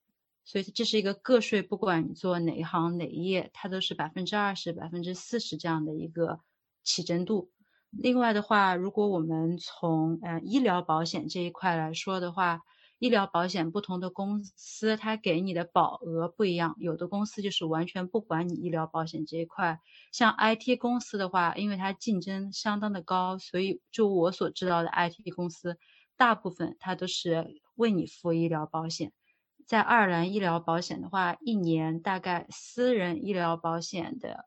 [0.46, 6.40] 所以这是一个个税，不管你做哪一行哪一业，它都是百分之二十、百分之四十这样的一个。
[6.82, 7.52] 起征度。
[7.92, 12.62] 另外的话，如果我们从嗯医疗保险这一块来说的话，
[13.00, 19.80] 医疗保险不同的公司它给你的保额不一样，有的公司就是完全不管你医疗保险这一块。
[20.12, 25.78] 像 IT 公司的话，因为它竞争相当的高，所以就我所知道的 IT 公司，
[26.16, 29.12] 大部分它都是为你付医疗保险。
[29.66, 34.45] 在爱尔兰医疗保险的话，一年大概私人医疗保险的，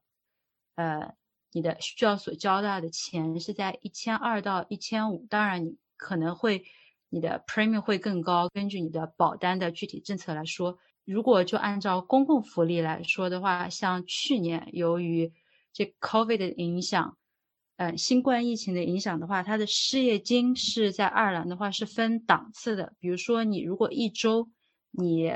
[0.76, 1.14] 呃。
[1.54, 6.64] 你的需要所交纳的钱是在一千二到一千五，当然你可能会
[7.12, 8.48] 你的 premium 会更高。
[8.48, 15.30] 根据你的保单的具体政策来说，如果就按照公共福利来说的话，像去年由于
[15.74, 17.18] 这 COVID 的影响，
[17.76, 22.94] 嗯，新冠疫情的影响的话，它的失业金是在爱尔兰的话是分档次的。
[22.98, 24.48] 比如说你如果一周
[24.90, 25.30] 你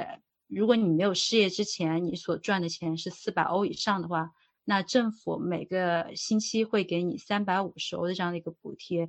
[0.49, 4.31] 如果你没有失业之前，你所赚的钱是四百欧以上的话。
[4.69, 9.09] 那政府每个星期会给你三百五十欧的这样的一个补贴，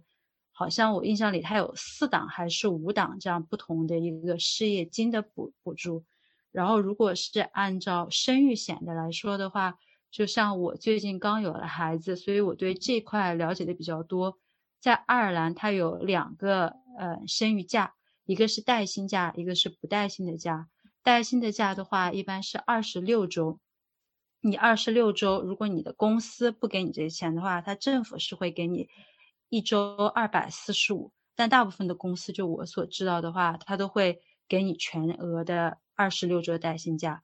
[0.59, 6.03] 好像我印象里它有四档还是五档这样不同的一个失业金的补补助。
[6.51, 9.77] 然后如果是按照生育险的来说的话，
[10.09, 14.39] 就像我最近刚有了孩子，所以我对这块了解的比较多。
[14.79, 17.93] 在爱尔兰，它有两个呃生育假，
[18.25, 20.67] 一个是带薪假，一个是不带薪的假。
[21.03, 23.59] 带薪的假的话，一般是二十六周。
[24.41, 28.89] 你二十六周，如果你的公司不给你这些钱的话，它政府是会给你
[29.49, 31.11] 一周二百四十五。
[31.35, 37.21] 但大部分的公司，就我所知道的话，他都会给你全额的二十六周带薪假。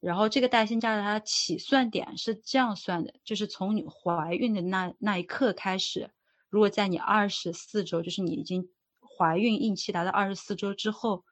[0.00, 6.10] 然后这个带薪假的它起算点是这样算的，就是从你怀孕的那那一刻开始，
[6.48, 8.68] 如果在你二十四周，就是你已经
[9.00, 11.24] 怀孕孕期达到二十四周之后。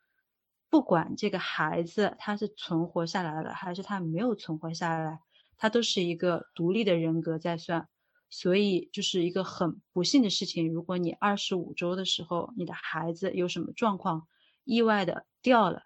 [0.73, 5.19] 不管这个孩子他是存活下来了，还是他没有存活下来，
[5.57, 7.89] 他都是一个独立的人格在算，
[8.31, 10.73] 所以就是一个很不幸的事情。
[10.73, 14.29] 如果你二十五周的时候，你的孩子有什么状况，
[14.65, 15.83] 意外的掉了，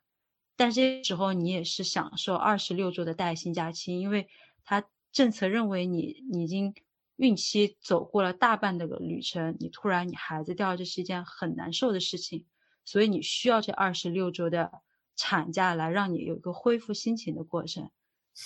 [0.54, 4.28] 但这时候你也是享受二十六周的带薪假期，因为
[4.62, 6.74] 他政策认为你你已经
[7.16, 12.44] 孕期走过了大半的旅程，你突然你孩子掉，这是一件很难受的事情，
[12.84, 14.70] 所以你需要这二十六周的
[15.16, 17.90] 产假来让你有一个恢复心情的过程。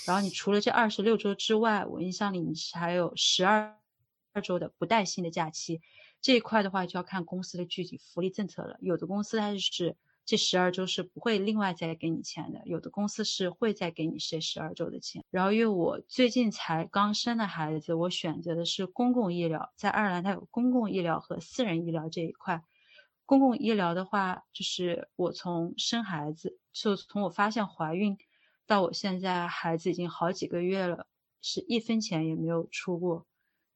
[0.07, 3.75] 然后你除了这二十六周之外，我印象里你是还有十二
[4.33, 5.81] 二周的不带薪的假期。
[6.21, 8.77] 这一块的话就要看公司的具体福利政策了。
[8.81, 15.25] 有的公司它是这十二周是不会另外再给你钱的，有的公司是会再给你这十二周的钱。
[15.31, 22.63] 然后因为我最近才刚生的孩子，我选择的是公共医疗，在爱尔兰它有公共医疗和私人医疗这一块。
[23.25, 28.19] 公共医疗的话，就是我从生孩子，就从我发现怀孕。
[28.67, 31.07] 到我现在，孩子已经好几个月了，
[31.41, 33.27] 是一分钱也没有出过。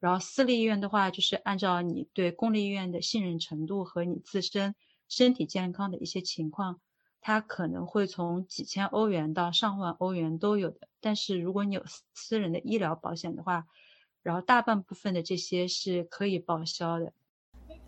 [0.03, 4.75] 然后私立医院的话，就是按照你对公立医院的信任程度和你自身
[5.09, 6.81] 身体健康的一些情况，
[7.21, 10.89] 它可能会从几千欧元到上万欧元都有的。
[11.01, 11.85] 但是如果你有
[12.15, 13.69] 私人的医疗保险的话，
[14.25, 17.13] 然后大半部分的这些是可以报销的。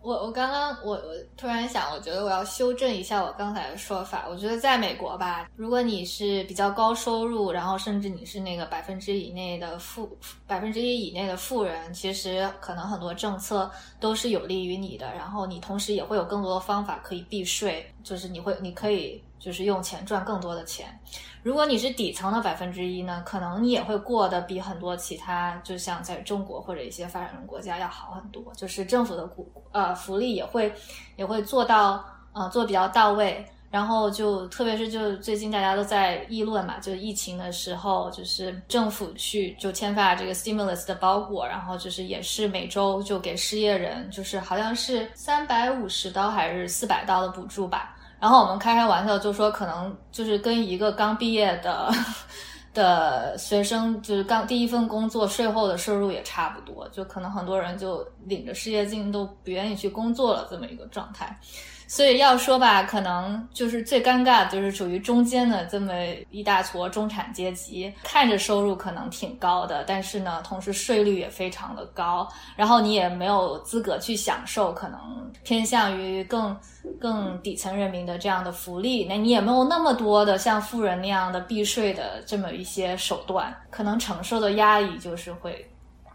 [0.05, 4.26] 我我刚刚我我突然想，我觉得我要修正一下我刚才的说法。
[4.28, 10.14] 我觉得在美国吧，如果你是比较高收入，然后甚至你是那个百分之以内的富
[10.46, 15.11] 百分之一以内的富人，其实可能很多政策都是有利于你的。
[15.14, 20.99] 然后你同时也会有更多的方法可以避税，就是你会你可以就是用钱赚更多的钱。
[21.42, 28.42] 如果你是底层的百分之一呢，可能你也会过得比很多其他，就像在中国或者一些发展中国家要好很多。
[28.57, 30.72] 就是政府的股呃福利也会
[31.16, 33.45] 也会做到呃做比较到位。
[33.70, 47.93] 然后就特别是就最近大家都在议论嘛，就疫情的时候，就是政府去就签发这个 stimulus 的包裹，然后就是也是每周就给失业人，就是好像是三百五十刀还是四百刀的补助吧。
[48.25, 51.93] 然后我们开开玩笑，就说可能就是跟一个刚毕业的
[52.72, 61.39] 的学生，就是刚第一份工作税后的收入也差不多，就可能很多人就领着失业金都不愿意去工作了，这么一个状态。
[61.87, 65.93] 所以要说吧，可能就是最尴尬的就是属于中间的这么
[66.30, 72.26] 一大撮中产阶级，看着收入可能挺高的，但是呢，同时税率也非常的高，
[72.57, 74.99] 然后你也没有资格去享受可能
[75.43, 76.57] 偏向于更
[77.01, 85.70] 更底层人民的这样的福利，那你也没有那么多的像富人那样的避税的这么一些手段，可能承受的压力就是会。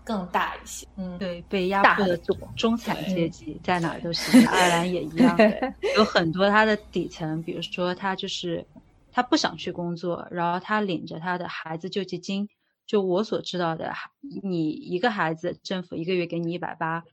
[0.10, 2.18] 更大一些，嗯，对，被压迫的
[2.57, 5.38] 中产阶级在哪儿都行，爱尔兰也一样，
[5.95, 8.66] 有很多他的底层，比如说他就是
[9.12, 12.49] 他不想去工作，然后他领着他的孩子救济金，
[12.88, 13.93] 就我所知道的，
[14.41, 17.03] 你一个孩子政府一个月给你一百八，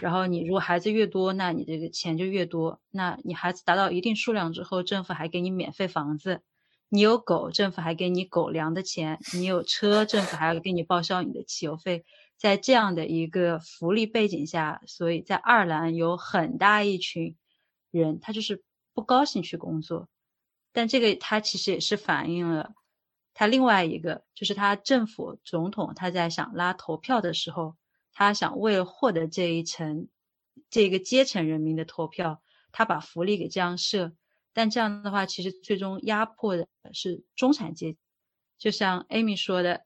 [0.00, 6.40] 然后你如果孩子越多，那你这个钱就越多，那你孩子达到一定数量之后，政府还给你免费房子，
[6.88, 12.04] 你有狗，政府还给你狗粮的钱，你有车，政府还要给你报销你的汽油费。
[12.36, 17.36] 在这样的一个福利背景下，所以在爱尔兰有很大一群
[17.90, 18.62] 人，他就是
[18.92, 20.08] 不高兴去工作。
[20.72, 22.74] 但这个他其实也是反映了
[23.32, 27.76] 他另外一个，就是他政府总统他在想拉投票的时候，
[28.12, 30.08] 他想为了获得这一层
[30.68, 34.12] 这个阶层人民的投票，他把福利给这样设。
[34.52, 37.98] 但这样的话，其实最终压迫的是中产阶级，
[38.58, 39.84] 就像 Amy 说的。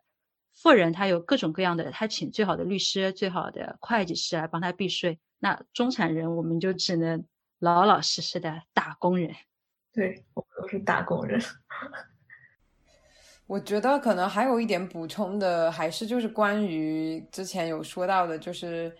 [0.60, 5.20] 富人他有各种各样的，他请最好的律师、最好的会计师来帮他避税。
[5.38, 7.24] 那中产人我们就只能
[7.60, 9.32] 老老实实的打工人。
[9.92, 11.40] 对，我们都是打工人。
[13.46, 18.92] 我觉得可能还有一点补充的，还是就是关于之前有说到的，就是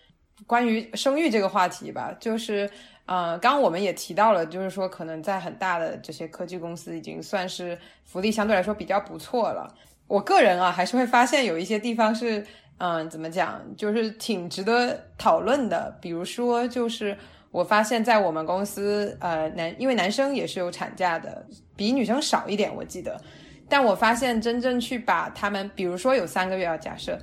[0.47, 2.17] 关于生育这个话题吧。
[2.21, 2.71] 就是
[3.07, 9.75] 呃，刚刚我们也提到了，就是说可能在很大的这些科技公司已经算是福利相对来说比较不错了。
[10.09, 12.45] 我个人啊，还是会发现有一些地方是，
[12.79, 15.95] 嗯，怎么讲，就是挺值得讨论的。
[16.01, 17.17] 比如说，就是
[17.51, 21.47] 我发现，在我们公司，呃，男因为男生也是有产假的，
[21.77, 23.21] 比女生少一点，我记得。
[23.69, 27.19] 但我发现，真正去把他们，比如说有三个月要假设，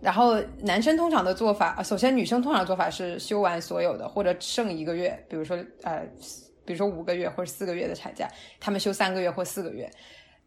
[0.00, 6.02] 然后男生通常的做法，首先女生通常做法是休完所有的，或者剩一个月，比如说呃，
[6.64, 8.28] 比如说五个月或者四个月的产假，
[8.58, 9.88] 他们休三个月或四个月。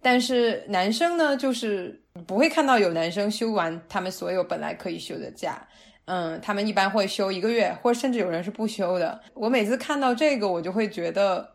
[0.02, 5.68] 但是男生呢，就是不会看到有男生休完他们所有本来可以休的假，
[6.06, 9.20] 嗯，他们一般会休一个月，或者甚至有人是不休的。
[9.34, 11.50] 我每次看到这个，我就会觉得，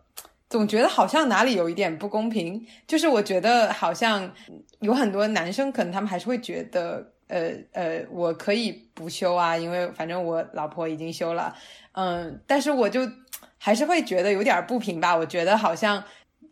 [0.48, 2.66] 总觉得好像哪里有一点不公平。
[2.86, 4.30] 就是我觉得好像
[4.80, 11.54] 有很多男生可能他们还是会觉得，呃呃，我可以不休啊，因为反正我老婆已经休了，
[11.92, 13.00] 嗯，但是我就。
[13.56, 15.16] 还是会觉得有点不平吧。
[15.16, 16.04] 我觉得好像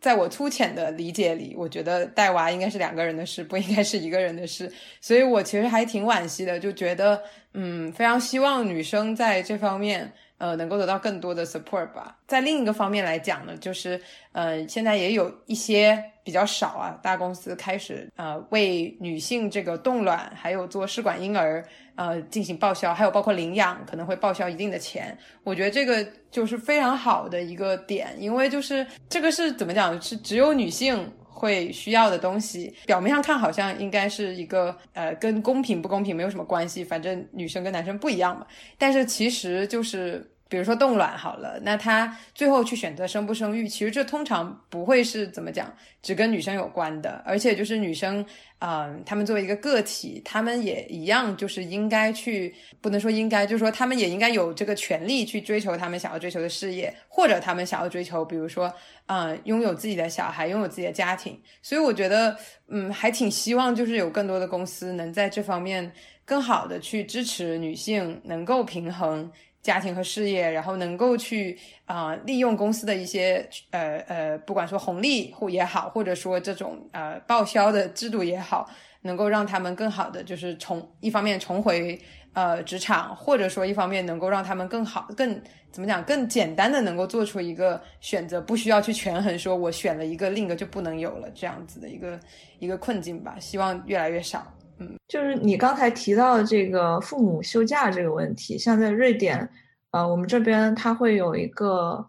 [0.03, 4.69] 在我粗浅的理解里，我觉得带娃应该是两个人的事，不应该是一个人的事。
[4.99, 7.23] 所以我其实还挺惋惜的，就觉得
[7.53, 10.11] 嗯，非常希望女生在这方面。
[10.43, 12.17] 呃，能够得到更多的 support 吧。
[12.27, 13.97] 在另一个方面来讲呢，就是
[14.33, 21.65] 呃，现在也有一些比较少啊，大公司开始呃为女性这个冻卵还有做试管婴儿
[21.95, 25.17] 呃进行报销，还有包括领养可能会报销一定的钱。
[25.45, 31.09] 我觉得这个就是非常好的一个点，因为就是这个是怎么讲，是只有女性。
[31.35, 38.45] 会需要的东西，表面上看好像应该是一个呃，跟公平不公平没有什么关系，反正女生跟男生不一样嘛。
[38.77, 40.32] 但是其实就是。
[40.53, 48.23] 比如说冻卵好了，那他最后去选择生不生育，其实这通常不会是怎么讲，只跟女生有关的，而且就是女生，
[48.59, 58.71] 嗯，他们作为一个个体，他们也一样，就是应该去，不能说应该，就是说他们也应该有这个权利去追求他们想要追求的事业，或者他们想要追求，比如说，
[59.07, 61.35] 嗯，拥有自己的小孩，拥有自己的家庭。
[61.63, 62.37] 所以我觉得，
[62.67, 65.91] 嗯，还挺希望就是有更多的公司能在这方面
[66.23, 69.31] 更好的去支持女性，能够平衡。
[69.63, 78.69] 家庭和事业，然后能够去啊利用公司的一些呃呃，不管说红利或也好，或者说这种呃报销的制度也好，
[79.01, 81.97] 能够让他们更好的就是重一方面重回
[82.33, 85.41] 呃职场，或者说一方面能够让他们更好更
[85.71, 92.19] 怎么讲更简单的能够做出一个选择，不需要去权衡说我选了一个另一个就不能有了这样子的一个
[92.59, 93.37] 一个困境吧。
[93.39, 94.45] 希望越来越少。
[94.79, 99.47] 嗯，就是你刚才提到的这个父母休假这个问题，像在瑞典，
[99.91, 102.05] 呃，我们这边它会有一个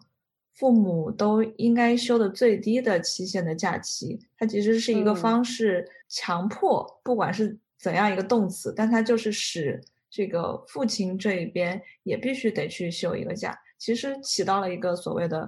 [0.53, 15.47] 父母都应该休的最低的期限的假期，它其实是一个方式，强迫不管是怎样一个动词，但它就是使这个父亲这一边也必须得去休一个假，其实起到了一个所谓的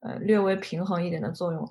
[0.00, 1.68] 呃略微平衡一点的作用。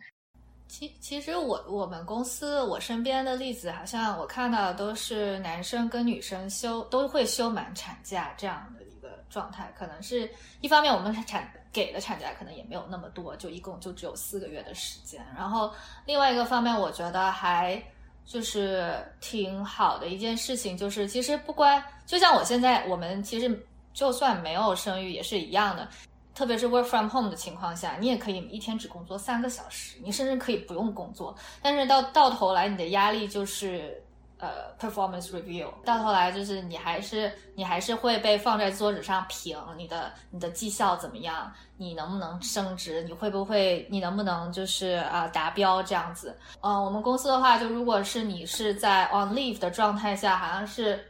[0.74, 9.72] 其其实我我们公司我身边的例子，好像我看到的都是男生跟女生休都会休满产假这样的一个状态。
[9.78, 10.28] 可能是
[10.62, 15.24] 一方面，我们产给的产假可能也没有那么多，就一共就只有四个月的时间。
[15.38, 15.72] 然后
[16.08, 17.80] 另外一个方面，我觉得还
[18.26, 25.88] 就是挺好的一件事情，就是其实不关就像我现在，我们其实就算没有生育也是一样的。
[26.36, 31.36] 特别是 work from home 的情况下，你也可以一天只工作三个小时，你甚至可以不用工作。
[31.62, 34.02] 但是到到头来，你的压力就是
[34.40, 46.36] 呃 performance review，到头来就是你还是你还是会被放在桌子上评你的你的绩效怎么样，你能不能升职，你会不会你能不能就是啊达标这样子。
[46.62, 51.06] 嗯，我们公司的话，就如果是你是在 on leave 的状态下，好像是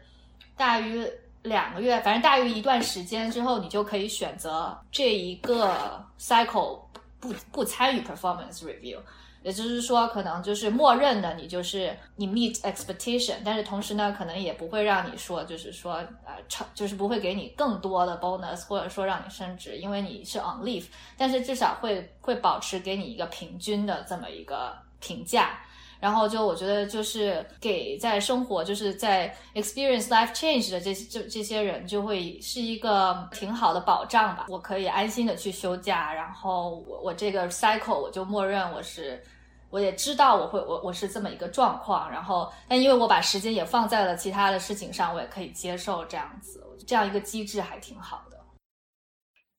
[0.57, 1.09] 大于。
[1.43, 6.79] 两个月，反正大于一段时间之后，你就可以选择这一个 cycle
[7.19, 8.97] 不不参与 performance review，
[9.43, 20.85] 也就是说，可能就是默认的你就是你 meet expectation，但是同时呢，可能也不会让你说就是说呃超就是不会给你更多的 bonus，或者说让你升职，因为你是 on leave，
[21.17, 25.59] 但是至少会会保持给你一个平均的这么一个评价。
[26.03, 34.47] 然后就我觉得就是给在生活就是在 experience life change 的这这这些人就会是一个挺好的保障吧。
[34.49, 39.23] 我可以安心的去休假，然后我我这个 cycle 我就默认我是，
[39.69, 42.11] 我也知道我会我我是这么一个状况。
[42.11, 48.37] 然后但因为我把时间也放在了其他的事情上，我也可以接受这样子，这样一个机制还挺好的。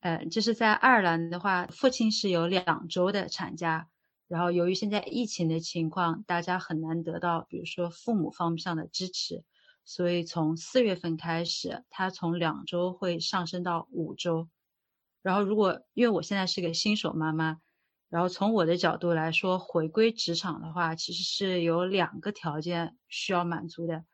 [0.03, 3.87] 呃，就是在爱尔兰的话，父亲是有两周的产假。
[4.35, 9.45] 然后，由于现在疫情的情况，大家很难得到，比如说父母方向的支持，
[9.85, 14.49] 所以从四月份开始，他从两周会上升到五周。
[15.23, 17.59] 然后，如果因为我现在是个新手妈妈，
[18.09, 24.05] 然后从我的角度来说，回归职场的话，其实是有两个条件需要满足的。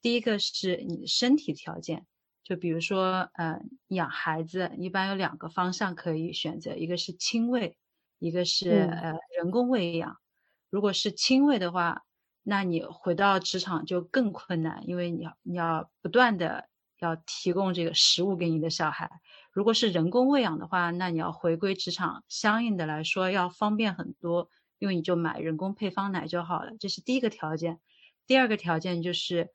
[0.00, 2.06] 第一个是你的身体条件，
[2.42, 7.76] 就比如说，呃，养孩子一般有两个方向可以选择，一个是亲喂。
[8.18, 10.16] 一个是呃人工喂养，
[10.70, 12.04] 如果是亲喂的话，
[12.42, 19.10] 那你回到职场就更困难，因为你要你要不断的要提供这个食物给你的小孩。
[19.52, 26.72] 如果是人工喂养的话，那你要回归职场，相应的来说要方便很多，因为你就买人工配方奶就好了。
[26.78, 27.80] 这是第一个条件。
[28.26, 29.50] 第二个条件就是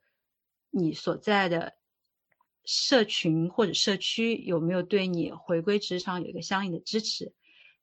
[0.70, 1.74] 你所在的
[2.64, 7.32] 社群或者社区有没有对你回归职场有一个相应的支持。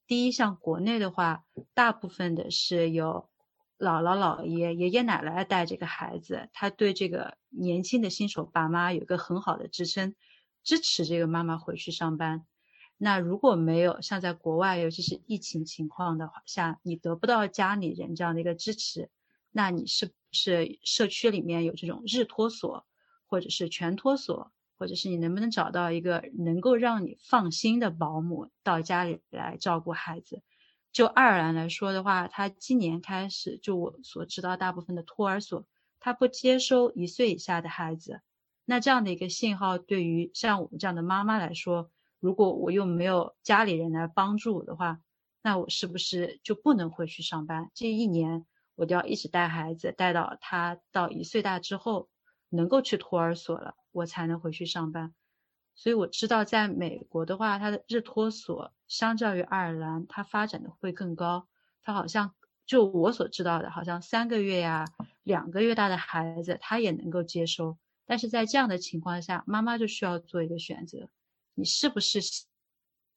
[0.07, 3.29] 第一，像国内的话，大部分的是由
[3.77, 10.13] 姥姥、姥爷、爷爷奶奶带这个孩子，他对这个年轻的新手爸妈有一个很好的支撑，
[10.63, 12.45] 支持这个妈妈回去上班。
[12.97, 19.09] 那如果没有像在国外，尤其是疫情情况的下，你得不到家里人这样的一个支持，
[19.49, 22.85] 那你是不是社区里面有这种日托所，
[23.25, 30.41] 或者是全托所，或者是你能不能找到一个能够让你放心的保姆到家里来照顾孩子？
[30.91, 35.67] 就爱尔兰来说的话，他今年开始，就我所知道，大部分的托儿所，
[35.99, 38.21] 他不接收一岁以下的孩子。
[38.65, 44.99] 那这样的一个信号，对于像我们这样的妈妈来说，如果我又没有家里人来帮助我的话，
[45.43, 47.69] 那我是不是就不能回去上班？
[47.75, 52.09] 这一年我都要一直带孩子，带到他到一岁大之后，
[52.49, 55.13] 能够去托儿所了，我才能回去上班。
[55.73, 61.47] 所以我知道，在美国的话，它的日托所相较于爱尔兰，它发展的会更高。
[61.81, 62.35] 它好像
[62.65, 64.85] 就我所知道的，好像三个月呀、
[65.23, 67.77] 两个月大的孩子，他也能够接收。
[68.05, 71.09] 但是在这样的情况下，妈妈就需要做一个选择：
[71.55, 72.19] 你是不是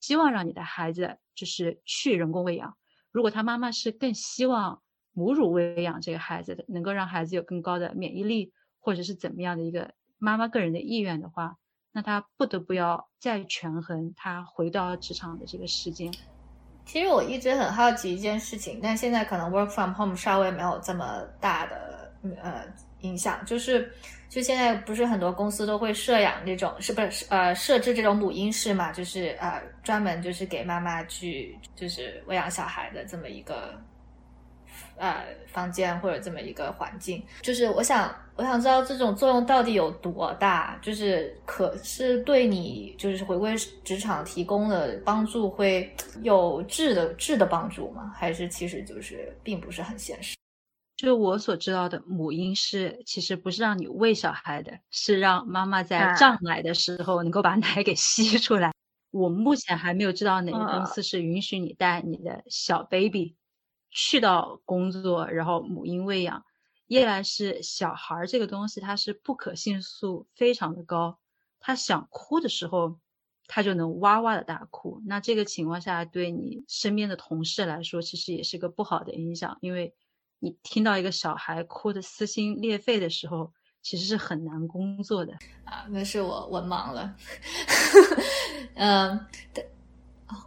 [0.00, 2.76] 希望让你的孩子就是去人工喂养？
[3.10, 11.56] 如果他妈妈是更希望母乳喂养这个孩子的，能够让孩子有更高的免疫力，或者是怎么样的一个妈妈个人的意愿的话。
[11.96, 16.12] 那他不得不要再权衡他回到职场的这个时间。
[16.84, 22.12] 其实我一直很好奇一件事情，但现在可能 work from home 稍微没有这么大的
[22.42, 22.64] 呃
[23.02, 23.92] 影响，就是
[24.28, 28.90] 就现在不是很多公司都会设养这种是不是呃设置这种母婴室嘛？
[28.90, 33.80] 就是呃专门就是给妈妈去就是喂养小孩的这么一个。
[34.96, 45.92] 呃，房间或者这么一个环境，就是我想，我想知道这种作用到底有多大，就是可是对你就是回归职场提供的帮助会
[46.22, 48.12] 有质的质的帮助吗？
[48.14, 50.36] 还是其实就是并不是很现实？
[50.96, 58.72] 就我所知道的，母婴是其实不是让你喂小孩的，是让妈妈在胀奶的时候能够把奶给吸出来。
[59.10, 63.34] 我目前还没有知道哪个公司是允许你带你的小 baby。
[63.94, 66.44] 去到工作，然后母婴喂养，
[66.88, 71.18] 一来是小孩儿这个东西，它是不可信度非常的高，
[71.60, 72.98] 他想哭的时候，
[73.46, 75.00] 他就能哇哇的大哭。
[75.06, 79.94] 那这个情况下，对你身边的同事来说，其实也是个不好的影响，因为
[80.40, 85.34] 你听到一个小孩哭的撕心裂肺的时候，其实是很难工作的
[85.64, 85.86] 啊。
[85.88, 87.14] 那是我文盲了，
[88.74, 89.26] 嗯。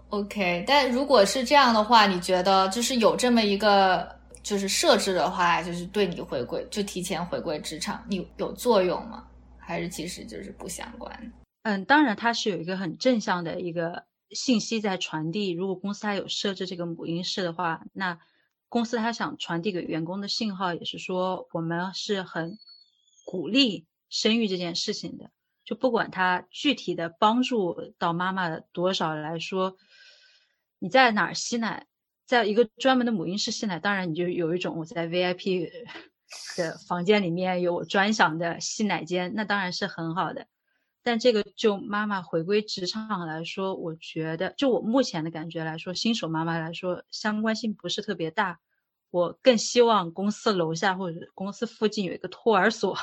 [0.10, 4.08] OK，但如果是这样的话，你觉得就是有这么一个
[4.42, 9.28] 就是设置的话，就是对你回归就提前回归职场，你有作用吗？
[9.58, 11.34] 还是其实就是不相关？
[11.64, 15.52] 嗯，当然它是有一个很正向的一个信息在传递。
[15.52, 18.20] 如果公司它有设置这个母婴室的话，那
[18.70, 22.58] 公司它想传递给员工的信号也是说我们是很
[23.26, 25.30] 鼓励生育这件事情的。
[25.68, 29.76] 就不管它具体的帮助到妈妈的多少来说。
[30.80, 31.88] 你在哪儿吸奶，
[32.28, 35.72] 在一个专门的母婴室吸奶，当然你就有一种我在 VIP
[36.56, 40.46] 的房间里面有专享的吸奶间，那当然是很好的。
[41.02, 48.60] 但这个就妈妈回归职场来说，我觉得就我目前的感觉来说，新手妈妈来说相关性不是特别大。
[49.10, 52.96] 我更希望公司楼下或者公司附近有一个托儿所，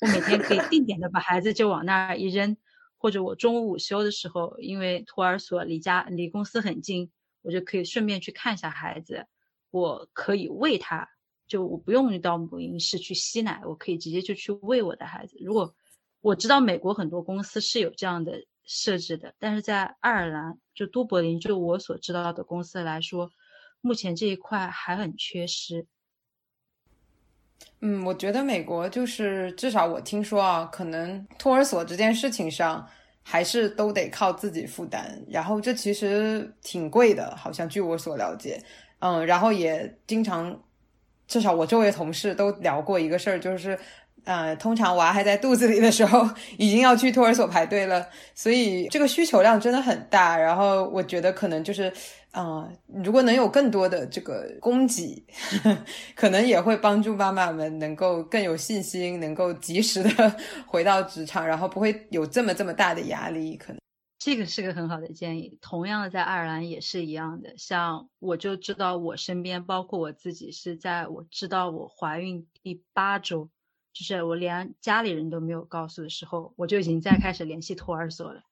[0.00, 2.56] 我每天可以定点的把孩子就往那儿一扔。
[3.00, 9.26] 或者我中午午休的时候，因为托儿所离家离公司很近，我就可以顺便去看一下孩子。
[9.70, 11.08] 我可以喂他，
[11.46, 15.36] 就我不用到母婴室去吸奶，我可以直接就去喂我的孩子。
[15.40, 15.76] 如果
[16.20, 23.30] 我知道美国很多公司是有这样的设置的，但是在爱尔兰就都柏林，就我所知道的公司来说，
[23.80, 25.86] 目前这一块还很缺失。
[27.80, 32.84] 嗯，我觉得美国就是至少我听说啊，可能托儿所这件事情上
[33.22, 38.60] 还是都得靠自己负担，然后这其实挺贵的，好像据我所了解，
[38.98, 40.60] 嗯，然后也经常，
[41.28, 43.78] 至少我周围同事都聊过一个事儿，就是，
[44.24, 51.92] 呃，通常娃还在肚子里的时候， 已经要去托儿所排队了，所以这个需求量真的很大，然后我觉得可能就是。
[52.38, 52.70] 啊，
[53.02, 55.26] 如果能有更多的这个供给，
[56.14, 63.56] 可能也会帮助妈妈们能够更有信心，能够及时的 回到职场，然后不会有这么这么大的压力。
[63.56, 63.80] 可能
[64.20, 65.58] 这个是个很好的建议。
[65.60, 67.54] 同样的，在爱尔兰也是一样的。
[67.56, 73.50] 像我就知道，我身边包括我自己，是在我知道我怀孕第八周，
[73.92, 78.42] 就是我连家里人都没有告诉的时候，我就已经在开始联系托儿所了。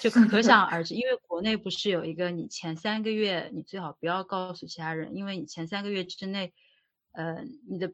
[0.00, 6.52] 就可想而知，因为国内不是有一个，你前三个月你最好不要告诉其他人，因为你前三个月之内，
[7.12, 7.92] 呃，你的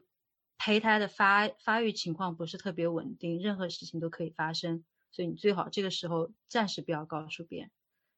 [0.57, 7.71] 胚胎的发发育情况不是特别稳定，任何事情都可以发生，所以你最好这个时候暂时不要告诉别人。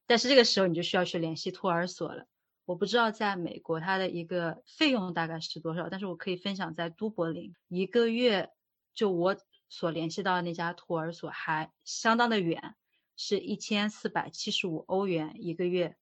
[0.06, 2.26] 但是这个时候你就需要去联系托儿所了。
[2.64, 8.50] 我不知道在美国它的一个费用大概是多少，但是我可以分享在都柏林一个月，
[8.94, 9.36] 就我
[9.68, 12.74] 所联系到的那家托儿所还相当的远，
[13.22, 15.98] 是一千四百七十五欧元一个月。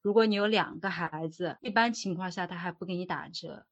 [0.00, 3.66] 如果你有两个孩子，一般情况下他还不给你打折。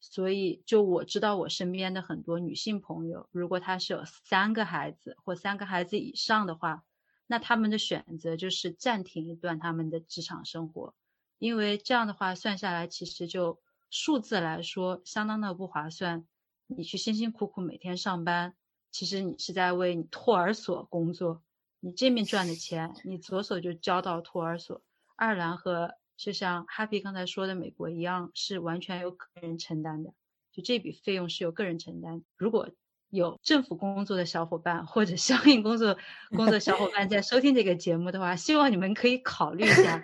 [0.00, 6.82] 所以，就我知道我身边的很多女性朋友，如果她是有三个孩子或三个孩子以上的话，
[7.26, 10.94] 那他们的选择就是暂停一段他们的职场生活。
[11.36, 13.60] 因为这样的话算下来，其实就
[13.90, 16.24] 数字来说相当的不划算。
[16.68, 18.56] 你去辛辛苦苦每天上班，
[18.90, 21.42] 其实你是在为你托儿所工作。
[21.80, 24.82] 你这面赚的钱，你左手就交到托儿所。
[25.16, 30.10] 爱尔兰和就像 Happy 刚才说的美国一样，是完全由个人承担的。
[30.52, 32.22] 就这笔费用是由个人承担。
[32.36, 32.68] 如果
[33.08, 35.96] 有政府工作的小伙伴或者相应工作
[36.30, 40.02] 工作小伙伴在收听这个节目的话，希望你们可以考虑一下。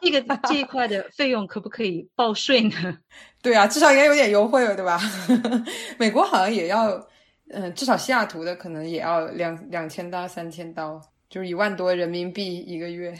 [0.00, 2.98] 这个这一块的费用可不可以报税呢？
[3.42, 4.98] 对啊，至少应该有点优惠了，对吧？
[5.98, 7.08] 美国好像也要，
[7.48, 13.14] 嗯，至少西雅图的可能也要两两千到三千刀，就是一万多人民币一个月。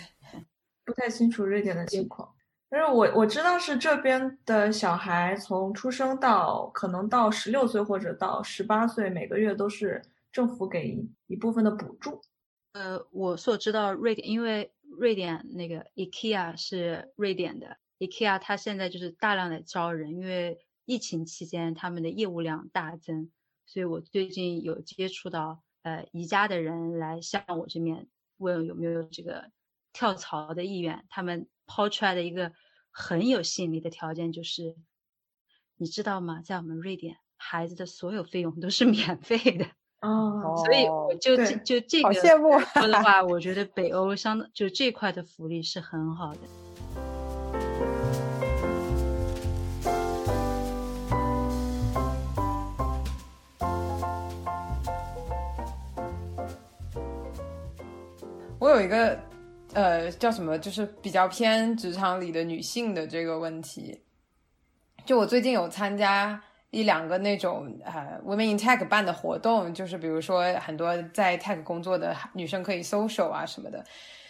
[0.85, 2.35] 不太清楚瑞典的情况，
[2.69, 10.03] 但是我我知道是这边的小孩从出生到可能到十六岁或者到十八岁，每个月都是
[10.33, 12.21] 政府给一部分的补助。
[12.73, 14.73] 呃，我所知道瑞典，因为。
[14.97, 23.31] 瑞典那个 IKEA 是瑞典的 IKEA，它现在就是大量的招人，因为疫情期间他们的业务量大增，
[23.65, 29.51] 所以我最近有接触到呃宜家的人来向我这边问有没有这个
[29.93, 31.07] 跳槽的意愿。
[31.09, 32.53] 他们抛出来的一个
[32.91, 34.77] 很有吸引力的条件就是，
[35.77, 36.43] 你知道吗？
[36.45, 39.67] 在我们瑞典，孩子的所有费用都是 免费的。
[40.01, 46.41] 哦，所以我就就这个说的话，我觉得北欧相当就这块的福利是很好的。
[58.81, 59.19] 有一个
[59.75, 64.01] 呃叫什么，就是比较偏职场里的女性的这个问题，
[65.05, 66.41] 就我最近有参加。
[66.71, 73.83] 一两个那种呃，Women in Tech 办的活动，就是比如说很多在 Tech 工作的女生可以 social 啊什么的，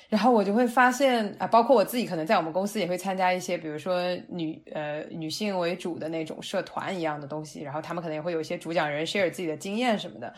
[0.08, 10.32] 然后我就会发现啊，包括我自己可能在我们公司也会参加一些，比如说女呃女性为主的那种社团一样的东西，然后他们可能也会有一些主讲人 share 自己的经验什么的，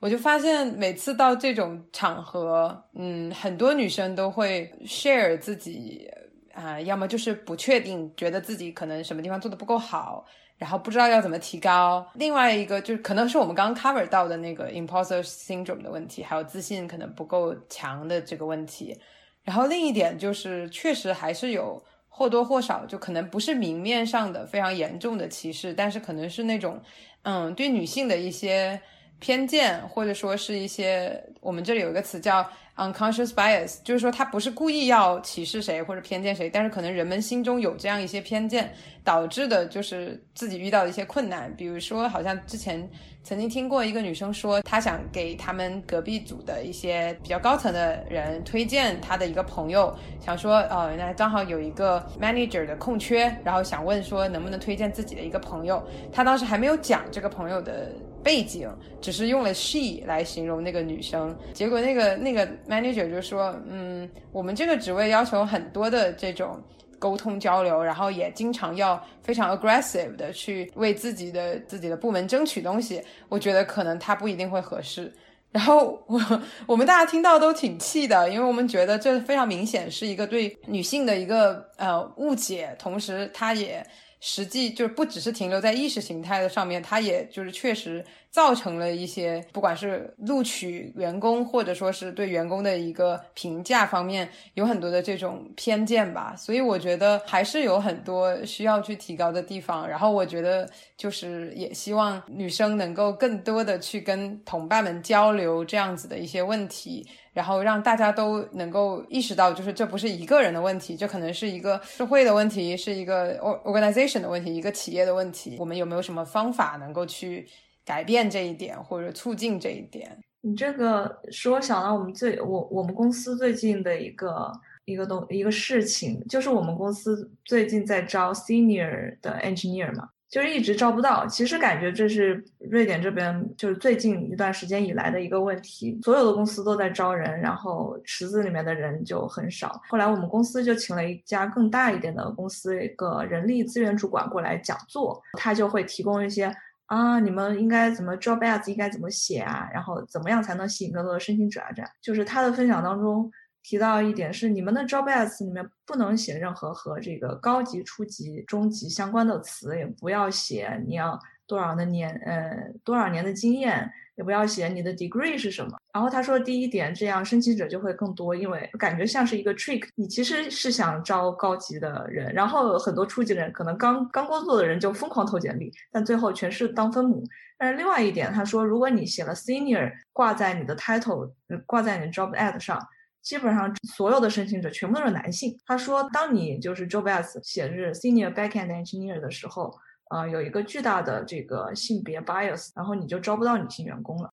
[0.00, 6.08] 我就发现每次到这种场合，嗯，很多女生都会 share 自己
[6.52, 10.24] 啊，要么就是不确定，觉得自己可能什么地方做的不够好。
[10.58, 18.98] 然后不知道要怎么提高，另外一个就是可能是我们刚刚 cover 到的那个 imposter syndrome 的问题，还有自信可能不够强的这个问题。
[19.42, 26.80] 然后另一点就是，确实还是有或多或少，就可能不是明面上的非常严重的歧视，但是可能是那种，
[27.24, 28.80] 嗯，对女性的一些
[29.18, 32.46] 偏见，或者说是一些我们这里有一个词叫。
[32.76, 38.70] unconscious bias 就是说他不是故意要歧视谁或者偏见谁，但是可能人们心中有这样一些偏见，
[39.02, 41.50] 导致的就是自己遇到的一些困难。
[41.56, 42.86] 比如说，好像之前
[43.22, 55.82] 曾经听过一个女生说，她想给他们隔壁组的一些比较高层的人推荐她的一个朋友，想说，哦，原来刚好有一个 manager 的空缺，然后想问说能不能推荐自己的一个朋友。
[56.12, 57.90] 她当时还没有讲这个朋友的。
[58.26, 58.68] 背景
[59.00, 66.60] 只是用了 she 来形容那个女生，结果那个那个 manager 就说，嗯，我们这个职位要求很多的这种
[66.98, 75.12] 沟通交流，然后也经常要非常 aggressive 的去为自己的自己的部门争取东西，我觉得可能他不一定会合适。
[75.52, 76.20] 然后我
[76.66, 83.86] 我们大家听到都挺气的，因为我们觉得这非常明显是一个对女性的一个呃误解，同时她也。
[84.20, 88.04] 实际就是不只是停留在意识形态的上面，它也就是确实
[88.36, 96.34] 造成了一些，不管是录取员工，或者说是对员工的一个评价方面，有很多的这种偏见吧。
[96.36, 99.88] 所以我觉得还是有很多需要去提高的地方。
[99.88, 100.68] 然后我觉得
[100.98, 107.08] 就是也希望女生能够更多的去跟同伴们交流这样子的一些问题。
[107.32, 115.56] 然后让大家都能够意识到，就是这不是一个人的问题，这可能是一个社会的问题，是一个 organization 的问题，一个企业的问题。
[115.58, 117.46] 我们有没有什么方法能够去
[117.86, 120.18] 改变这一点，或者促进这一点？
[120.42, 124.52] 你这个使我想到我们最我我们公司最近的一个
[124.84, 131.26] 一个东一个事情，就是我们公司最近在招 senior 的 engineer 嘛，就是一直招不到。
[131.26, 139.80] 其实感觉这是瑞典这边就是最近一段时间以来的一个问题，所有的公司都在招人，然后池子里面的人就很少。
[139.88, 146.54] 后来我们公司就请了一家更大一点的公司一个人力资源主管过来讲座，他就会提供一些
[146.86, 151.70] 啊，你们应该怎么 job ads 应该怎么写啊，然后怎么样才能吸引更多的申请者啊？
[151.74, 153.30] 这样就是他的分享当中。
[153.68, 161.18] 提到一点是，你们的 job ads 里面不能写任何和这个高级、初级、中级相关的词，也不要写你要
[161.48, 165.78] 多少的年，呃，多少年的经验，也不要写你的 degree 是什么。
[165.92, 169.86] 然后他说，第一点，这样申请者就会更多，因为感觉像是一个 trick。
[169.94, 177.24] 你其实是想招高级的人，然后很多初级的人可能刚刚工作的人就疯狂投简历，但最后全是当分母。
[177.58, 181.30] 但是另外一点，他说，如果你写了 senior 挂在你的 title，
[181.64, 182.78] 挂在你的 job ad 上。
[183.22, 185.58] 基本上所有的申请者全部都是男性。
[185.66, 189.74] 他说，当你就是 job ads 写是 senior backend engineer 的时候，
[190.10, 194.30] 呃，有一个巨大的这个性别 bias，然后你就招不到女性员工了。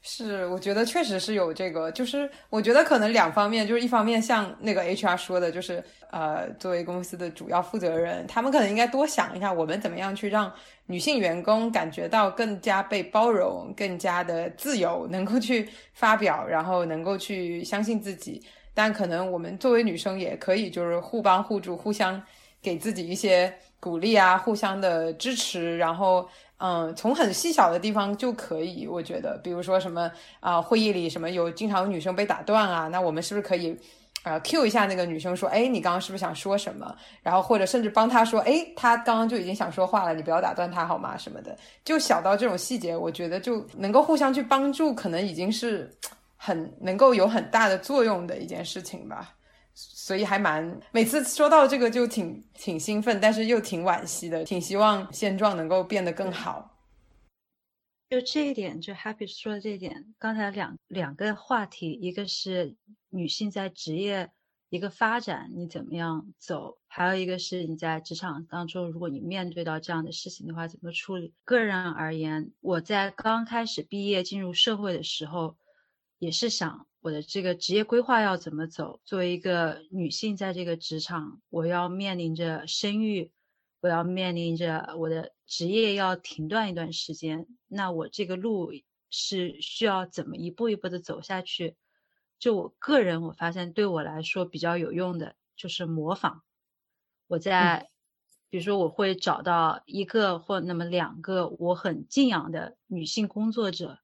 [0.00, 5.82] 是，我觉得确实是有这个，就是我觉得可能两方面，就是一方面像那个 HR 说的，就是
[6.12, 10.50] 呃，作为公司的主要负责人，他们可能应该多想一下，我们怎么样去让
[10.86, 18.40] 女性员工感觉到更加被包容，更加的自由，能够去发表，然后能够去相信自己。
[18.72, 22.22] 但可能我们作为女生也可以就是互帮互助，互相
[22.62, 26.28] 给自己一些鼓励啊，互相的支持，然后。
[26.60, 30.10] 嗯，从很细小的地方就可以，我觉得，比如说什么
[30.40, 33.78] 啊，会议里什么有经常有女生被打断啊，那我们是不是可以，
[34.24, 36.92] 呃，Q 一下那个女生说，哎，你刚刚是不是想说什么？
[37.22, 41.16] 然后或者甚至帮她说，哎，她刚刚就已经想说话了，你不要打断她好吗？
[41.16, 45.88] 什么的，就小到这种细节，我觉得就能够互相去帮助，可能已经是
[46.36, 49.32] 很能够有很大的作用的一件事情吧。
[50.08, 56.78] 所以还蛮每次说到这个就挺挺兴奋，但是又挺惋惜的，挺希望现状能够变得更好。
[58.08, 62.74] 就这一点，就 Happy 说的这一点，刚才两两个话题，一个是
[63.10, 64.30] 女性在职业
[64.70, 71.34] 一个发展你怎么样走，还有一个是你在职场当中，如果你面对到这样的事情的话，怎么处理？
[71.44, 75.58] 个人而言，我在刚开始毕业进入社会的时候，
[76.18, 76.86] 也是想。
[77.08, 79.00] 我的这个职业规划要怎么走？
[79.02, 83.32] 作为一个女性，在这个职场，我要面临着生育，
[83.80, 87.46] 我要面临着我的职业要停断一段时间。
[87.66, 88.72] 那我这个路
[89.08, 91.76] 是需要怎么一步一步的走下去？
[92.38, 96.42] 就我个人，我发现对我来说比较有用的就是模仿。
[97.26, 97.88] 我在，
[98.50, 103.98] 比如说，我会找到一个或那么两个我很敬仰的女性工作者。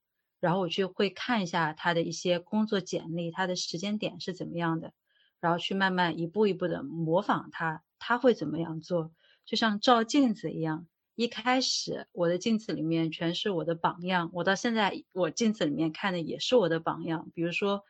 [0.44, 4.92] 然后我去会看一下他的一些工作简历，他的时间点是怎么样的，
[5.40, 9.10] 然后去慢慢一步一步的模仿他，他会怎么样做，
[9.46, 10.86] 就像照镜子一样。
[11.14, 17.30] 一开始我的镜子里面全是我的榜样，我到现在我镜子里面看的也是我的榜样。
[17.32, 17.82] 比如说，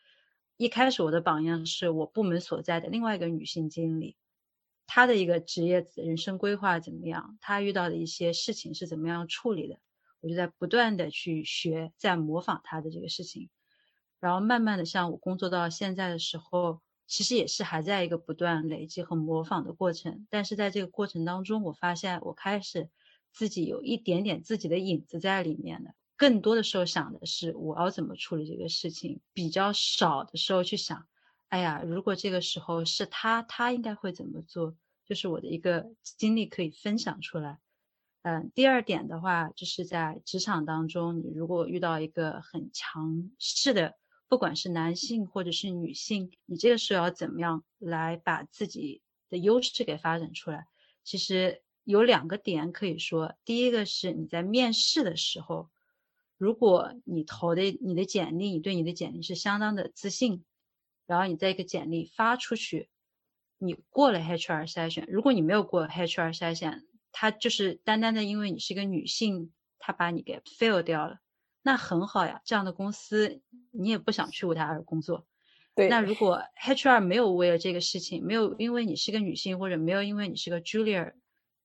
[0.56, 4.16] 一开始我的榜样是我部门所在的另外一个女性经理，
[4.86, 9.80] 她的一个职业人生规划怎么样，她遇到的一些事情是怎么样处理的。
[10.24, 13.50] 我就在不断的去学，在模仿他的这个事情，
[14.20, 20.26] 然后慢慢的，像我工作到现在的时候，其实也是还在一个不断累积和模仿的过程。
[20.30, 22.88] 但是在这个过程当中，我发现我开始
[23.32, 25.90] 自己有一点点自己的影子在里面了。
[26.16, 31.06] 更多的时候想的是我要怎么处理这个事情，比较少的时候去想，
[31.48, 34.74] 哎呀，如果这个时候是他，他应该会怎么做？
[35.04, 37.58] 就是我的一个经历可以分享出来。
[38.24, 43.98] 嗯，第二点的话，就是在职场当中，你如果遇到一个很强势的，
[44.28, 50.66] 不管是男性或者是女性，你这个时候要怎么样来把自己的优势给发展出来？
[51.04, 55.68] 其实有两个点可以说，第一个是你在面试的时候，
[56.38, 60.46] 如果你投的你的简历，你对你的简历是相当的自信，
[61.06, 62.88] 然后你在一个简历发出去，
[63.58, 66.86] 你过了 HR 筛选，如果你没有过 HR 筛选。
[67.16, 71.18] 他就是单单的因为你是一个女性，他把你给 fail 掉了，
[71.62, 72.40] 那很好呀。
[72.44, 75.26] 这样的公司你也不想去为他而工作。
[75.76, 75.88] 对。
[75.88, 81.12] 那如果 HR 没有为了这个事情，没有因为你是个女性，或者没有因为你是个 Julia，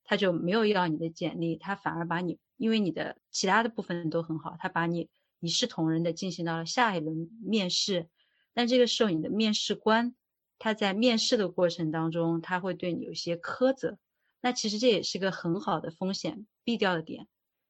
[0.03, 5.09] 他就没有要你的简历，他反而把你因为你的其他的部分都很好，他把你
[5.39, 8.07] 一视同仁的进行到了下一轮面试。
[8.53, 10.13] 但这个时候你的面试官
[10.59, 13.97] 他在面试的过程当中，他会对你有一些苛责。
[14.41, 17.27] 那其实这也是个很好的风险避掉的点，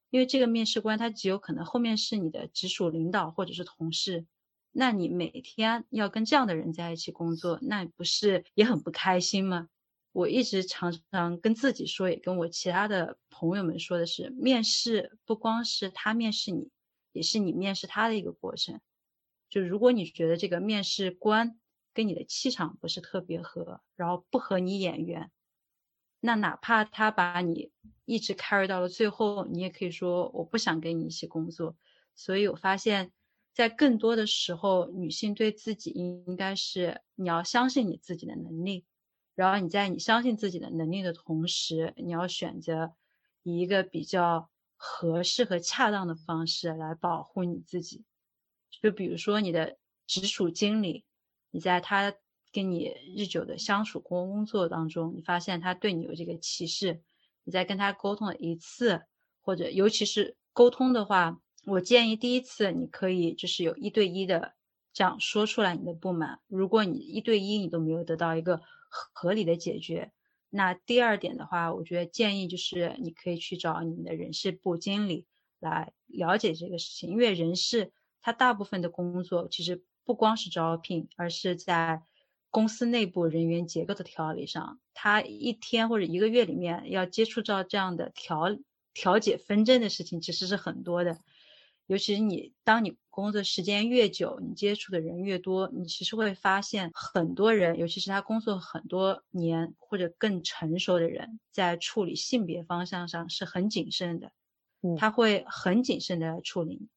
[0.09, 4.25] 因为这个面试官他极有可能后面是你的直属领导或者是同事，
[4.71, 9.67] 那你每天要跟这样的人在一起工作，那不是也很不开心吗？
[10.11, 16.69] 我一直常常跟自己说，也跟我其他的朋友们说的是，面试不光是他面试你，
[17.11, 18.81] 也是你面试他的一个过程。
[19.49, 21.59] 就如果你觉得这个面试官
[21.93, 25.31] 跟你的气场不是特别合，然后不合你眼缘，
[26.19, 27.71] 那哪怕他把你
[28.05, 31.75] 一直 carry 到了最后，你也可以说我不想跟你一起工作。
[32.15, 33.11] 所以我发现，
[33.53, 38.85] 在更多的时候，女性对自己应该是你要相信你自己的能力，
[39.35, 42.93] 然后你在你相信自己的能力的同时，你要选择
[43.43, 48.03] 以一个比较合适和恰当的方式来保护你自己。
[48.69, 51.05] 就比如说你的直属经理，
[51.51, 52.13] 你在他
[52.51, 57.01] 跟你日久的相处工工作当中，你发现他对你有这个歧视，
[57.43, 59.03] 你在跟他沟通一次，
[59.41, 64.53] 或者尤其是沟通的话，我建议第一次你可以就是有一对一的
[64.93, 66.39] 这样说出来你的不满。
[66.47, 70.11] 如果你一对一你都没有得到一个合理的解决，
[70.49, 75.27] 那第二点的话，我觉得建议就是你可以去找你们的人事部经理
[75.59, 77.91] 来了解这个事情，因为人事。
[78.21, 82.03] 他大部分的工作其实不光是招聘，而是在
[82.51, 84.79] 公司内部人员结构的调理上。
[84.93, 88.57] 他一天或者一个月里面要接触到这样的调
[88.93, 91.19] 调解纷争的事情，其实是很多的。
[91.87, 104.31] 尤其是你当你工作时间越久，你接触的人越多，你其实会发现很多人，尤其是他工作很多年或者更成熟的人，在处理性别方向上是很谨慎的。
[104.97, 106.87] 他会很谨慎的处理。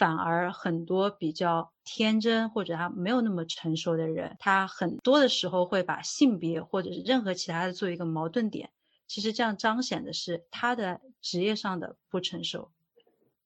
[0.00, 8.70] 反而很多比较天真或者他没有那么成熟的人，他很多的时候会把性别或者是任何其他的做一个矛盾点。
[9.06, 12.70] 其实这样彰显的是他的职业上的不成熟，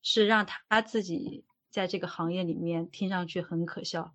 [0.01, 4.15] 是让他自己在这个行业里面听上去很可笑。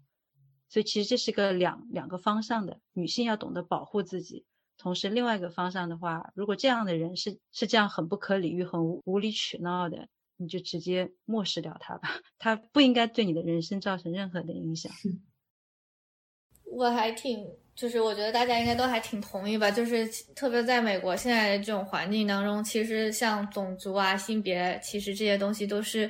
[0.70, 4.46] 所以其实这是个两两个方向的，女性要懂得保护自己，
[4.78, 10.08] 同时另外一个方向的话，如果这样的人是是这样很不可理喻、很无无理取闹的。
[10.40, 12.10] 你就直接漠视掉他吧，
[12.40, 14.92] 他不应该对你的人生造成任何的影响。
[16.72, 17.46] 我还挺，
[17.76, 26.10] 就是我觉得大家应该都还挺同意吧，就是特别在美国现在这种环境当中，其实像种族啊、性别，其实这些东西都是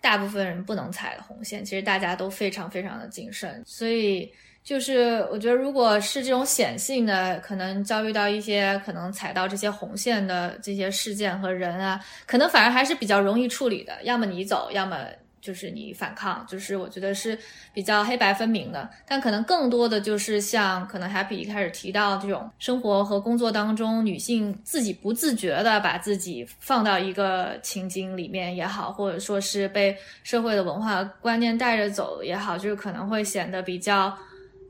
[0.00, 1.64] 大部分人不能踩的红线。
[1.64, 4.32] 其实大家都非常非常的谨慎，所以。
[4.64, 13.92] 就是我觉得，如果是这种显性的，可能遭遇到一些可能踩到这些红线的这些事件和人啊，可能反而还是比较容易处理的。
[14.04, 14.96] 要么你走，要么
[15.38, 17.38] 就是你反抗，就是我觉得是
[17.74, 18.88] 比较黑白分明的。
[19.06, 34.16] 但可能更多的就是像可能 Happy 一开始提到这种生活和工作当中，女性自己不自觉的把自己放到一个情景里面也好，或者说是被社会的文化观念带着走也好，就是可能会显得比较。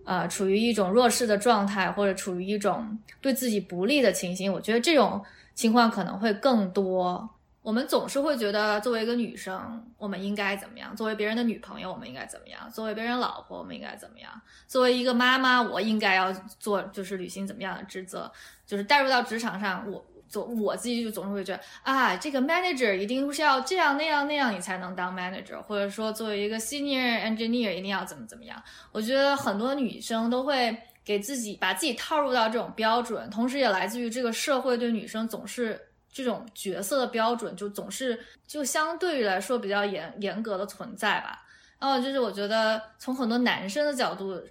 [0.05, 5.25] 呃，处于一种弱势的状态，或者处于一种对自己不利的情形，我觉得这种
[5.55, 7.29] 情况可能会更多。
[7.63, 14.31] 我们总是会觉得，作为一个女生，我们应该怎么样；作为别人的女朋友，我们应该怎么样；作为别人老婆，我们应该怎么样；
[14.67, 18.31] 作为一个妈妈，我应该要做，就是履行怎么样的职责，
[18.67, 20.05] 就是带入到职场上，我。
[20.35, 28.61] 总我自己就总是会觉得啊，这个 manager 一定是要这样那样那样，你才能当 manager，或者说作为一个 senior engineer 一定要怎么怎么样。
[28.91, 35.81] 我觉得很多女生都会给自己把自己套入到这种标准，同时也来自于这个社会对女生总是
[36.13, 41.43] 这种角色的标准，就总是就相对于来说比较严严格的存在吧。
[41.79, 44.43] 然后就是我觉得从很多男生的角度。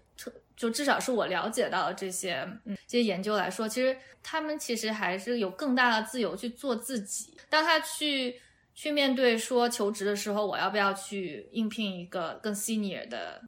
[0.64, 7.35] 就至少是我了解到这些，嗯，这些研究来说，其实他们其实还是有更大的自由去做自己。
[7.49, 8.40] 当他去
[8.73, 13.41] 去面对说求职的时候，我要不要去应聘一个更 senior 的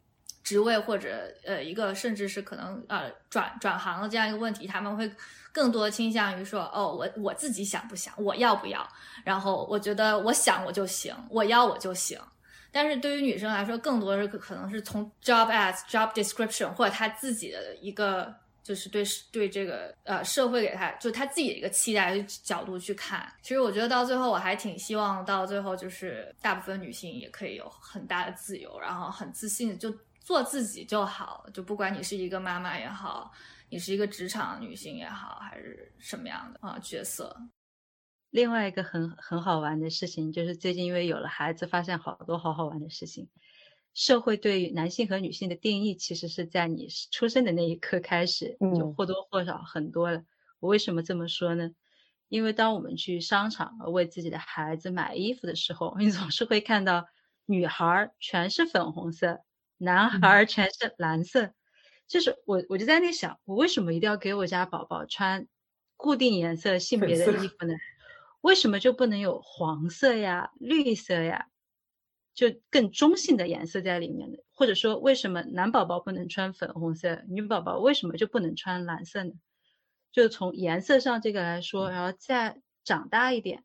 [0.44, 5.10] 职位，或者呃一个甚至是可能呃转转行的这样一个问题，他们会
[5.54, 8.86] 更多倾向于说，哦，我我自己想不想，我要不要？
[9.24, 12.20] 然后我觉得我想我就行，我要我就行。
[12.76, 23.32] 但是对于女生来说，更多是可能是从 job as job description 或者她自己的一个就是对对这个呃社会给她就她自己的一个期待的角度去看。
[23.42, 31.48] 其实我觉得到最后，我还挺希望到最后就是大部分女性也可以有很大的自由，然后很自信就做自己就好。
[31.54, 33.32] 就不管你是一个妈妈也好，
[33.70, 37.34] 你是一个职场女性也好，还是什么样的啊角色。
[38.36, 43.30] 另外一个很很好玩的事情，就是最近因为有了孩子，发现好多好好玩的事情。
[43.94, 50.22] 社会对男性和女性的定义，其实是在你出生的那一刻开始，就或多或少很多了。
[50.60, 51.72] 我为什么这么说呢？
[52.28, 57.06] 因为当我们去商场为自己的孩子买衣服的时候， 你总是会看到
[57.46, 59.40] 女孩全是粉红色，
[59.78, 61.54] 男孩全是蓝色。
[62.06, 65.48] 就是我我就在那想，我为什么一定要给我家宝宝穿
[65.96, 67.74] 固定颜色性别的衣服呢？
[68.46, 71.48] 为什么就不能有黄色呀、绿色呀，
[72.36, 74.38] 就更中性的颜色在里面呢？
[74.54, 79.32] 或者说，为什么男宝宝不能穿粉红色，女宝宝为什么就不能穿蓝色呢？
[80.12, 83.64] 就从颜色上这个来说，然后再长大一点，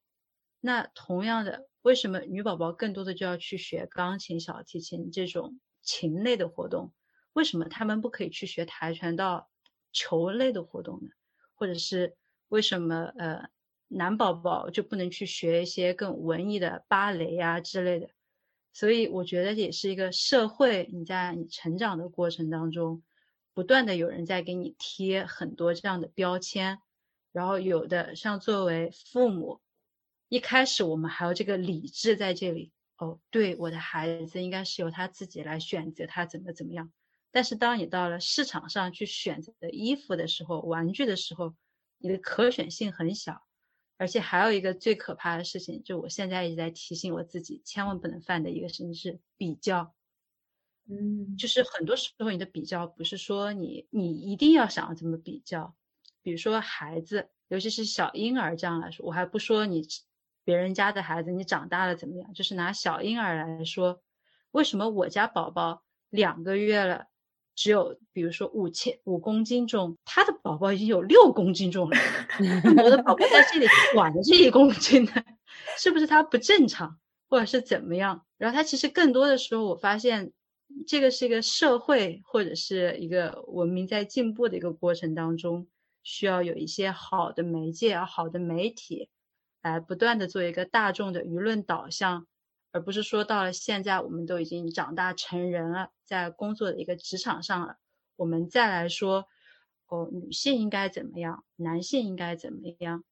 [0.60, 6.94] 那同样的，为什么女宝宝更多的就要去学钢琴、小提琴这种琴类的活动？
[7.34, 9.50] 为什么他们不可以去学跆拳道、
[9.92, 11.10] 球类的活动呢？
[11.54, 12.16] 或者是
[12.48, 13.50] 为什么呃？
[13.92, 18.08] 男宝宝就不能去学一些更文艺的芭蕾啊之类的，
[18.72, 23.02] 所以我觉得也是一个社会，你在你成长的过程当中，
[23.52, 26.78] 不断的有人在给你贴很多这样的标签，
[27.32, 29.60] 然后有的像作为父母，
[30.28, 36.92] 一开始我们还有这个理智在这里，哦，对，我的孩子应该是由他自己来选择他怎么怎么样，
[37.32, 41.56] 但是当你到了市场上去选择的衣服的时候，玩具的时候，
[41.98, 43.42] 你的可选性很小。
[44.00, 49.94] 而且还有一个最可怕的事情，就我现在一直在提醒我自己，千万不能犯的一个事情是比较。
[50.88, 55.76] 嗯，就是很多时候你的比较不是说你你一定要想要怎么比较，
[56.22, 59.86] 比如说孩子，尤其是小婴儿这样来说，我还不说你
[60.44, 62.32] 别人家的孩子，你长大了怎么样？
[62.32, 64.02] 就是拿小婴儿来说，
[64.52, 67.08] 为什么我家宝宝两个月了？
[67.60, 71.96] 只有比如说五千五公斤重，他的宝宝已经有六公斤重了。
[72.82, 75.12] 我的宝宝在这里管着这一公斤呢，
[75.76, 78.24] 是不是他不正常，或者是怎么样？
[78.38, 80.32] 然后他其实更多的时候，我发现
[80.86, 85.68] 这个是一个社会或者是一个文明在进步的一个过程当中，
[86.02, 89.10] 需要有一些好的媒介、好的媒体
[89.62, 92.26] 来不断的做一个大众的舆论导向。
[92.72, 97.78] 而不是说到了现在，我们都已经长大成人了，在工作的一个职场上了，
[98.16, 99.26] 我们再来说，
[99.88, 103.04] 哦，女性应该怎么样，男性应该怎么样，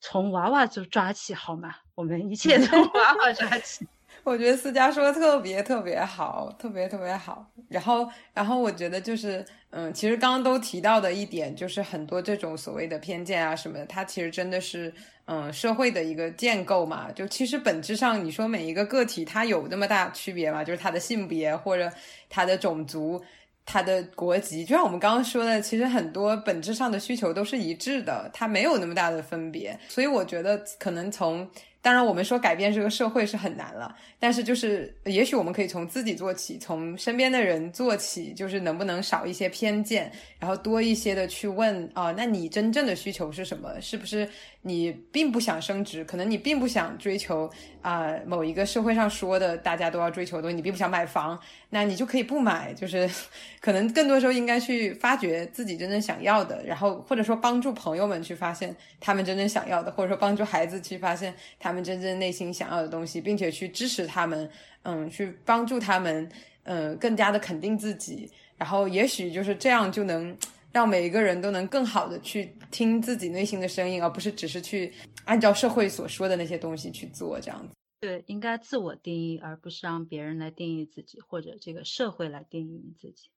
[0.00, 1.76] 从娃娃就抓起好吗？
[1.94, 3.86] 我们一切 从娃娃抓起。
[4.24, 7.44] 我觉得思佳说的特别特别好，特别特别好。
[7.68, 14.92] 然后，然后我觉得就是，嗯，其实刚刚都提到的一点，就是很多这种所谓的偏见啊什么的，它其实真的是，
[15.24, 17.10] 嗯，社会的一个建构嘛。
[17.10, 20.62] 就其实本质上，你说每一个个体他有那么大区别吗？
[20.62, 21.90] 就是他的性别或者
[22.30, 23.20] 他的种族、
[23.66, 29.76] 他的国籍，就像我们刚刚说的，其实很多本质上的需求都是一致的，它没有那么大的分别。
[29.88, 31.50] 所以我觉得可能从。
[31.82, 43.80] 当然，我们说改变这个社会是很难了，但是就是也许我们可以从自己做起，从身边的人做起，就是能不能少一些偏见，然后多一些的去问啊，那你真正的需求是什么？
[43.80, 44.28] 是不是
[44.60, 46.04] 你并不想升职？
[46.04, 47.50] 可能你并不想追求
[47.80, 51.36] 啊某一个社会上说的大家都要追求的东西，你并不想买房，
[51.70, 53.10] 那你就可以不买，就是
[53.60, 61.71] 可能更多时候应该去发掘自己真正想要的，然后或者说帮助朋友们去发现他们真正想要的，或者说帮助孩子去发现他。
[61.72, 64.50] 他们真正内心想要的东西，并且去支持他们，
[64.82, 66.30] 嗯，去帮助他们，
[66.64, 70.36] 嗯，更加的肯定自己，然后也许就是这样，就能
[70.70, 74.92] 让每一个人都能更好的去听自己内心的声音，而不是只是去
[75.24, 77.74] 按照社会所说的那些东西去做这样子。
[78.00, 83.30] 对，应该自我定义，而不是让别人来定义自己，或者这个社会来定义你自己。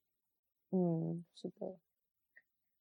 [0.71, 1.77] 嗯，是的。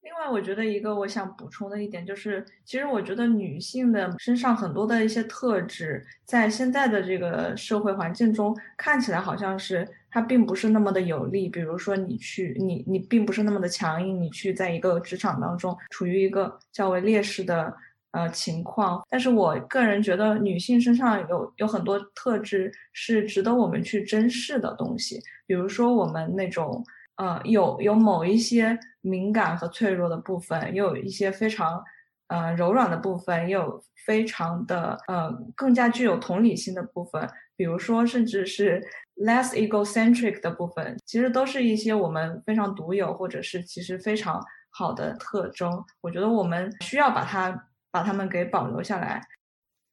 [0.04, 11.48] 另外，我觉得一个我想补充的一点就是，其实我觉得女性的身上很多的一些特质，在现在的这个社会环境中，看起来好像是它并不是那么的有利。
[11.48, 17.74] 比如说，你去你你并不是那么的强硬，你去在一个职场当中处于一个较为劣势的
[18.10, 19.02] 呃情况。
[19.08, 26.84] 但是我个人觉得，女性身上有有很多特质是值得我们去珍视的东西，比如说我们那种。
[27.16, 31.82] 呃，有有某一些敏感和脆弱的部分，也有一些非常
[32.28, 37.28] 呃柔软的部分，也有非常的呃更加具有同理心的部分。
[37.56, 38.82] 比如说，甚至是
[39.16, 45.70] less egocentric 的部分，其实都是一些我们非常独有，或者是其实非常好的特征。
[46.00, 49.22] 我觉得我们需要把它把它们给保留下来。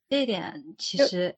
[0.10, 1.36] 这一点其实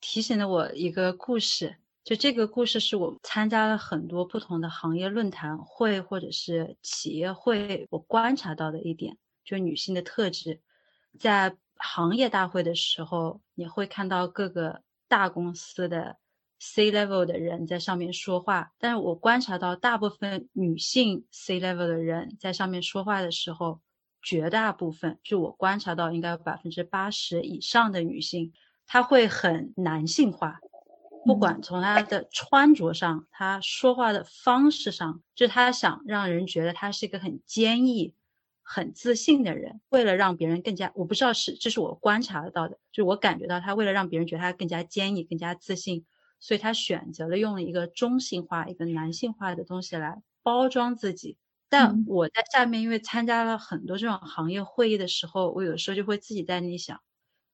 [0.00, 1.76] 提醒了我一个故事。
[2.08, 10.62] 就这个故事是我参加了很多不同的行业论坛会或者是企业会，我观察到的一点，就女性的特质，
[11.18, 16.16] 在行业大会的时候，你会看到各个大公司的
[16.58, 23.82] C level 的人在上面说话，但是我观察到大部分女性 C level 的人在上面说话的时候，
[24.22, 28.54] 绝大部分就我观察到应该有百分之八十以上的女性，
[28.86, 30.58] 她会很男性化。
[31.28, 38.14] 不管从他的穿着上，他说话的方式上，就他想让人觉得他是一个很坚毅、
[38.62, 46.06] 很自信的人，为了让别人更加，我不知道是这是我观察得到的，就是我感觉到他为了让别人觉得他更加坚毅、更加自信，
[46.40, 51.36] 所以他选择了用了一个中性化、一个男性化的东西来包装自己。
[51.68, 56.98] 但我在下面，因为参加了很多这种行业会议的时候，我有时候就会自己在那里想，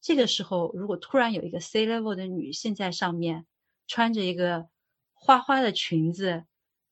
[0.01, 3.45] 这个时候如果突然有一个 C level 的女性在上面，
[3.87, 4.67] 穿着一个
[5.13, 6.45] 花花的裙子、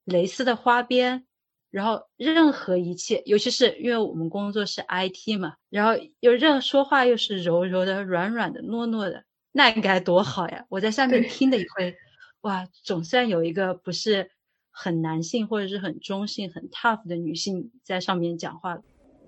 [0.04, 1.24] 蕾丝的花边，
[1.70, 10.64] 然后任何一切，尤其是因为我们工作是 IT 嘛，然后又任说话又是柔柔的、软软的、糯糯的，那该多好呀！
[10.68, 11.96] 我在下面听的也会，
[12.42, 14.30] 哇，总算有一个不是。
[14.74, 18.78] 很男性或者是很中性、很 tough 的女性在上面讲话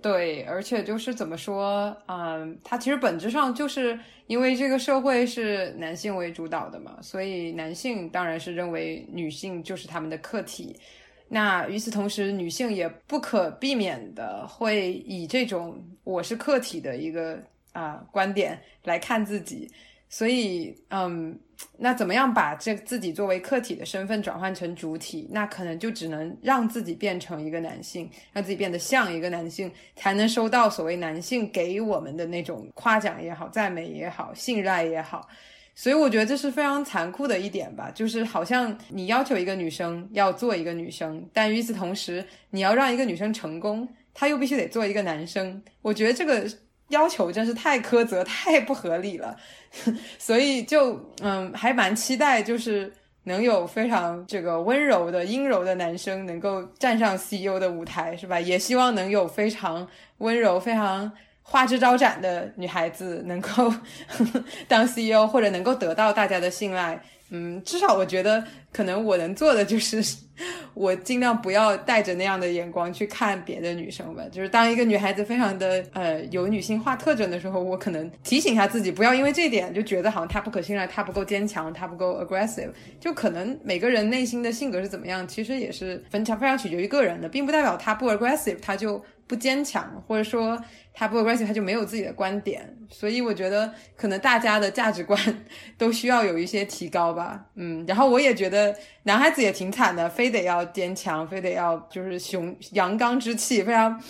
[0.05, 10.79] 对，而且就是怎么说，嗯，它其实本质上就是因为这个社会是男性为主导的嘛，所以男性当然是认为女性就是他们的客体。
[11.27, 19.73] 那与此同时，女性也不可避免的会以这种我是客体的一个啊观点来看自己。
[20.09, 21.37] 所以，嗯，
[21.77, 25.29] 那怎么样把这自己作为客体的身份转换成主体？
[25.33, 35.29] 那可能就只能让自己变成一个男性，让自己变得像一个男性，才能收到所谓男性给我们的那种夸奖也好、赞美也好、信赖也好。
[35.75, 45.61] 所以我觉得这是非常残酷的一点吧，就是好像你要求一个女生要做一个女生，但与此同时，你要让一个女生成功，她又必须得做一个男生。
[45.83, 46.49] 我觉得这个。
[46.95, 49.37] 要求真是太苛责、太不合理了，
[50.19, 52.93] 所以就嗯，还蛮期待，就是
[53.25, 58.39] 能有非常这个温柔的、阴柔的男生能够站上 CEO 的舞台，是吧？
[58.41, 59.87] 也希望能有非常
[60.19, 61.11] 温柔、非常
[61.43, 63.73] 花枝招展的女孩子能够
[64.69, 67.03] 当 CEO，或者能够得到大家的信赖。
[67.31, 70.03] 嗯，至少我觉得，可能我能做的就是，
[70.75, 74.23] 我尽量不要带着那样的眼光去看别的女生吧。
[74.31, 82.71] 就是当一个女孩子非常的呃有女性化特征的时候，我可能提醒一下自己，不要因为这点就觉得好像她不可信赖，她不够坚强，她不够 aggressive。
[83.01, 90.63] 就可能每个人内心的性格是怎么样，其实也是非常非常取决于个人的，并不代表她不 aggressive，她就不坚强，或者说。
[90.97, 95.19] 他不 aggressive，他就没有自己的观点，所以我觉得可能大家的价值观
[95.77, 97.45] 都需要有一些提高吧。
[97.57, 98.73] 嗯，然后我也觉得
[99.03, 104.01] 男孩子也挺惨的，非得要坚强，非得要就是雄阳刚之气，非常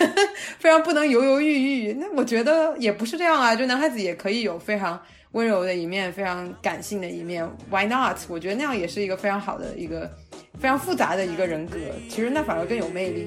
[0.60, 1.94] 非常不能犹犹豫豫。
[1.94, 5.00] 那我觉得也不是这样啊，就男孩子也可以有非常
[5.32, 7.42] 温柔的一面，非常感性的一面。
[7.70, 8.18] Why not？
[8.28, 10.10] 我觉得那样也是一个非常好的一个
[10.60, 11.78] 非常复杂的一个人格，
[12.10, 13.26] 其实那反而更有魅力。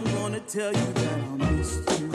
[0.00, 2.10] I'm gonna tell you that I'll miss you.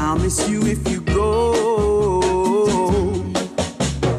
[0.00, 1.52] I'll miss you if you go.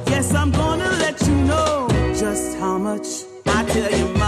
[0.08, 4.23] Yes, I'm gonna let you know just how much I tell you.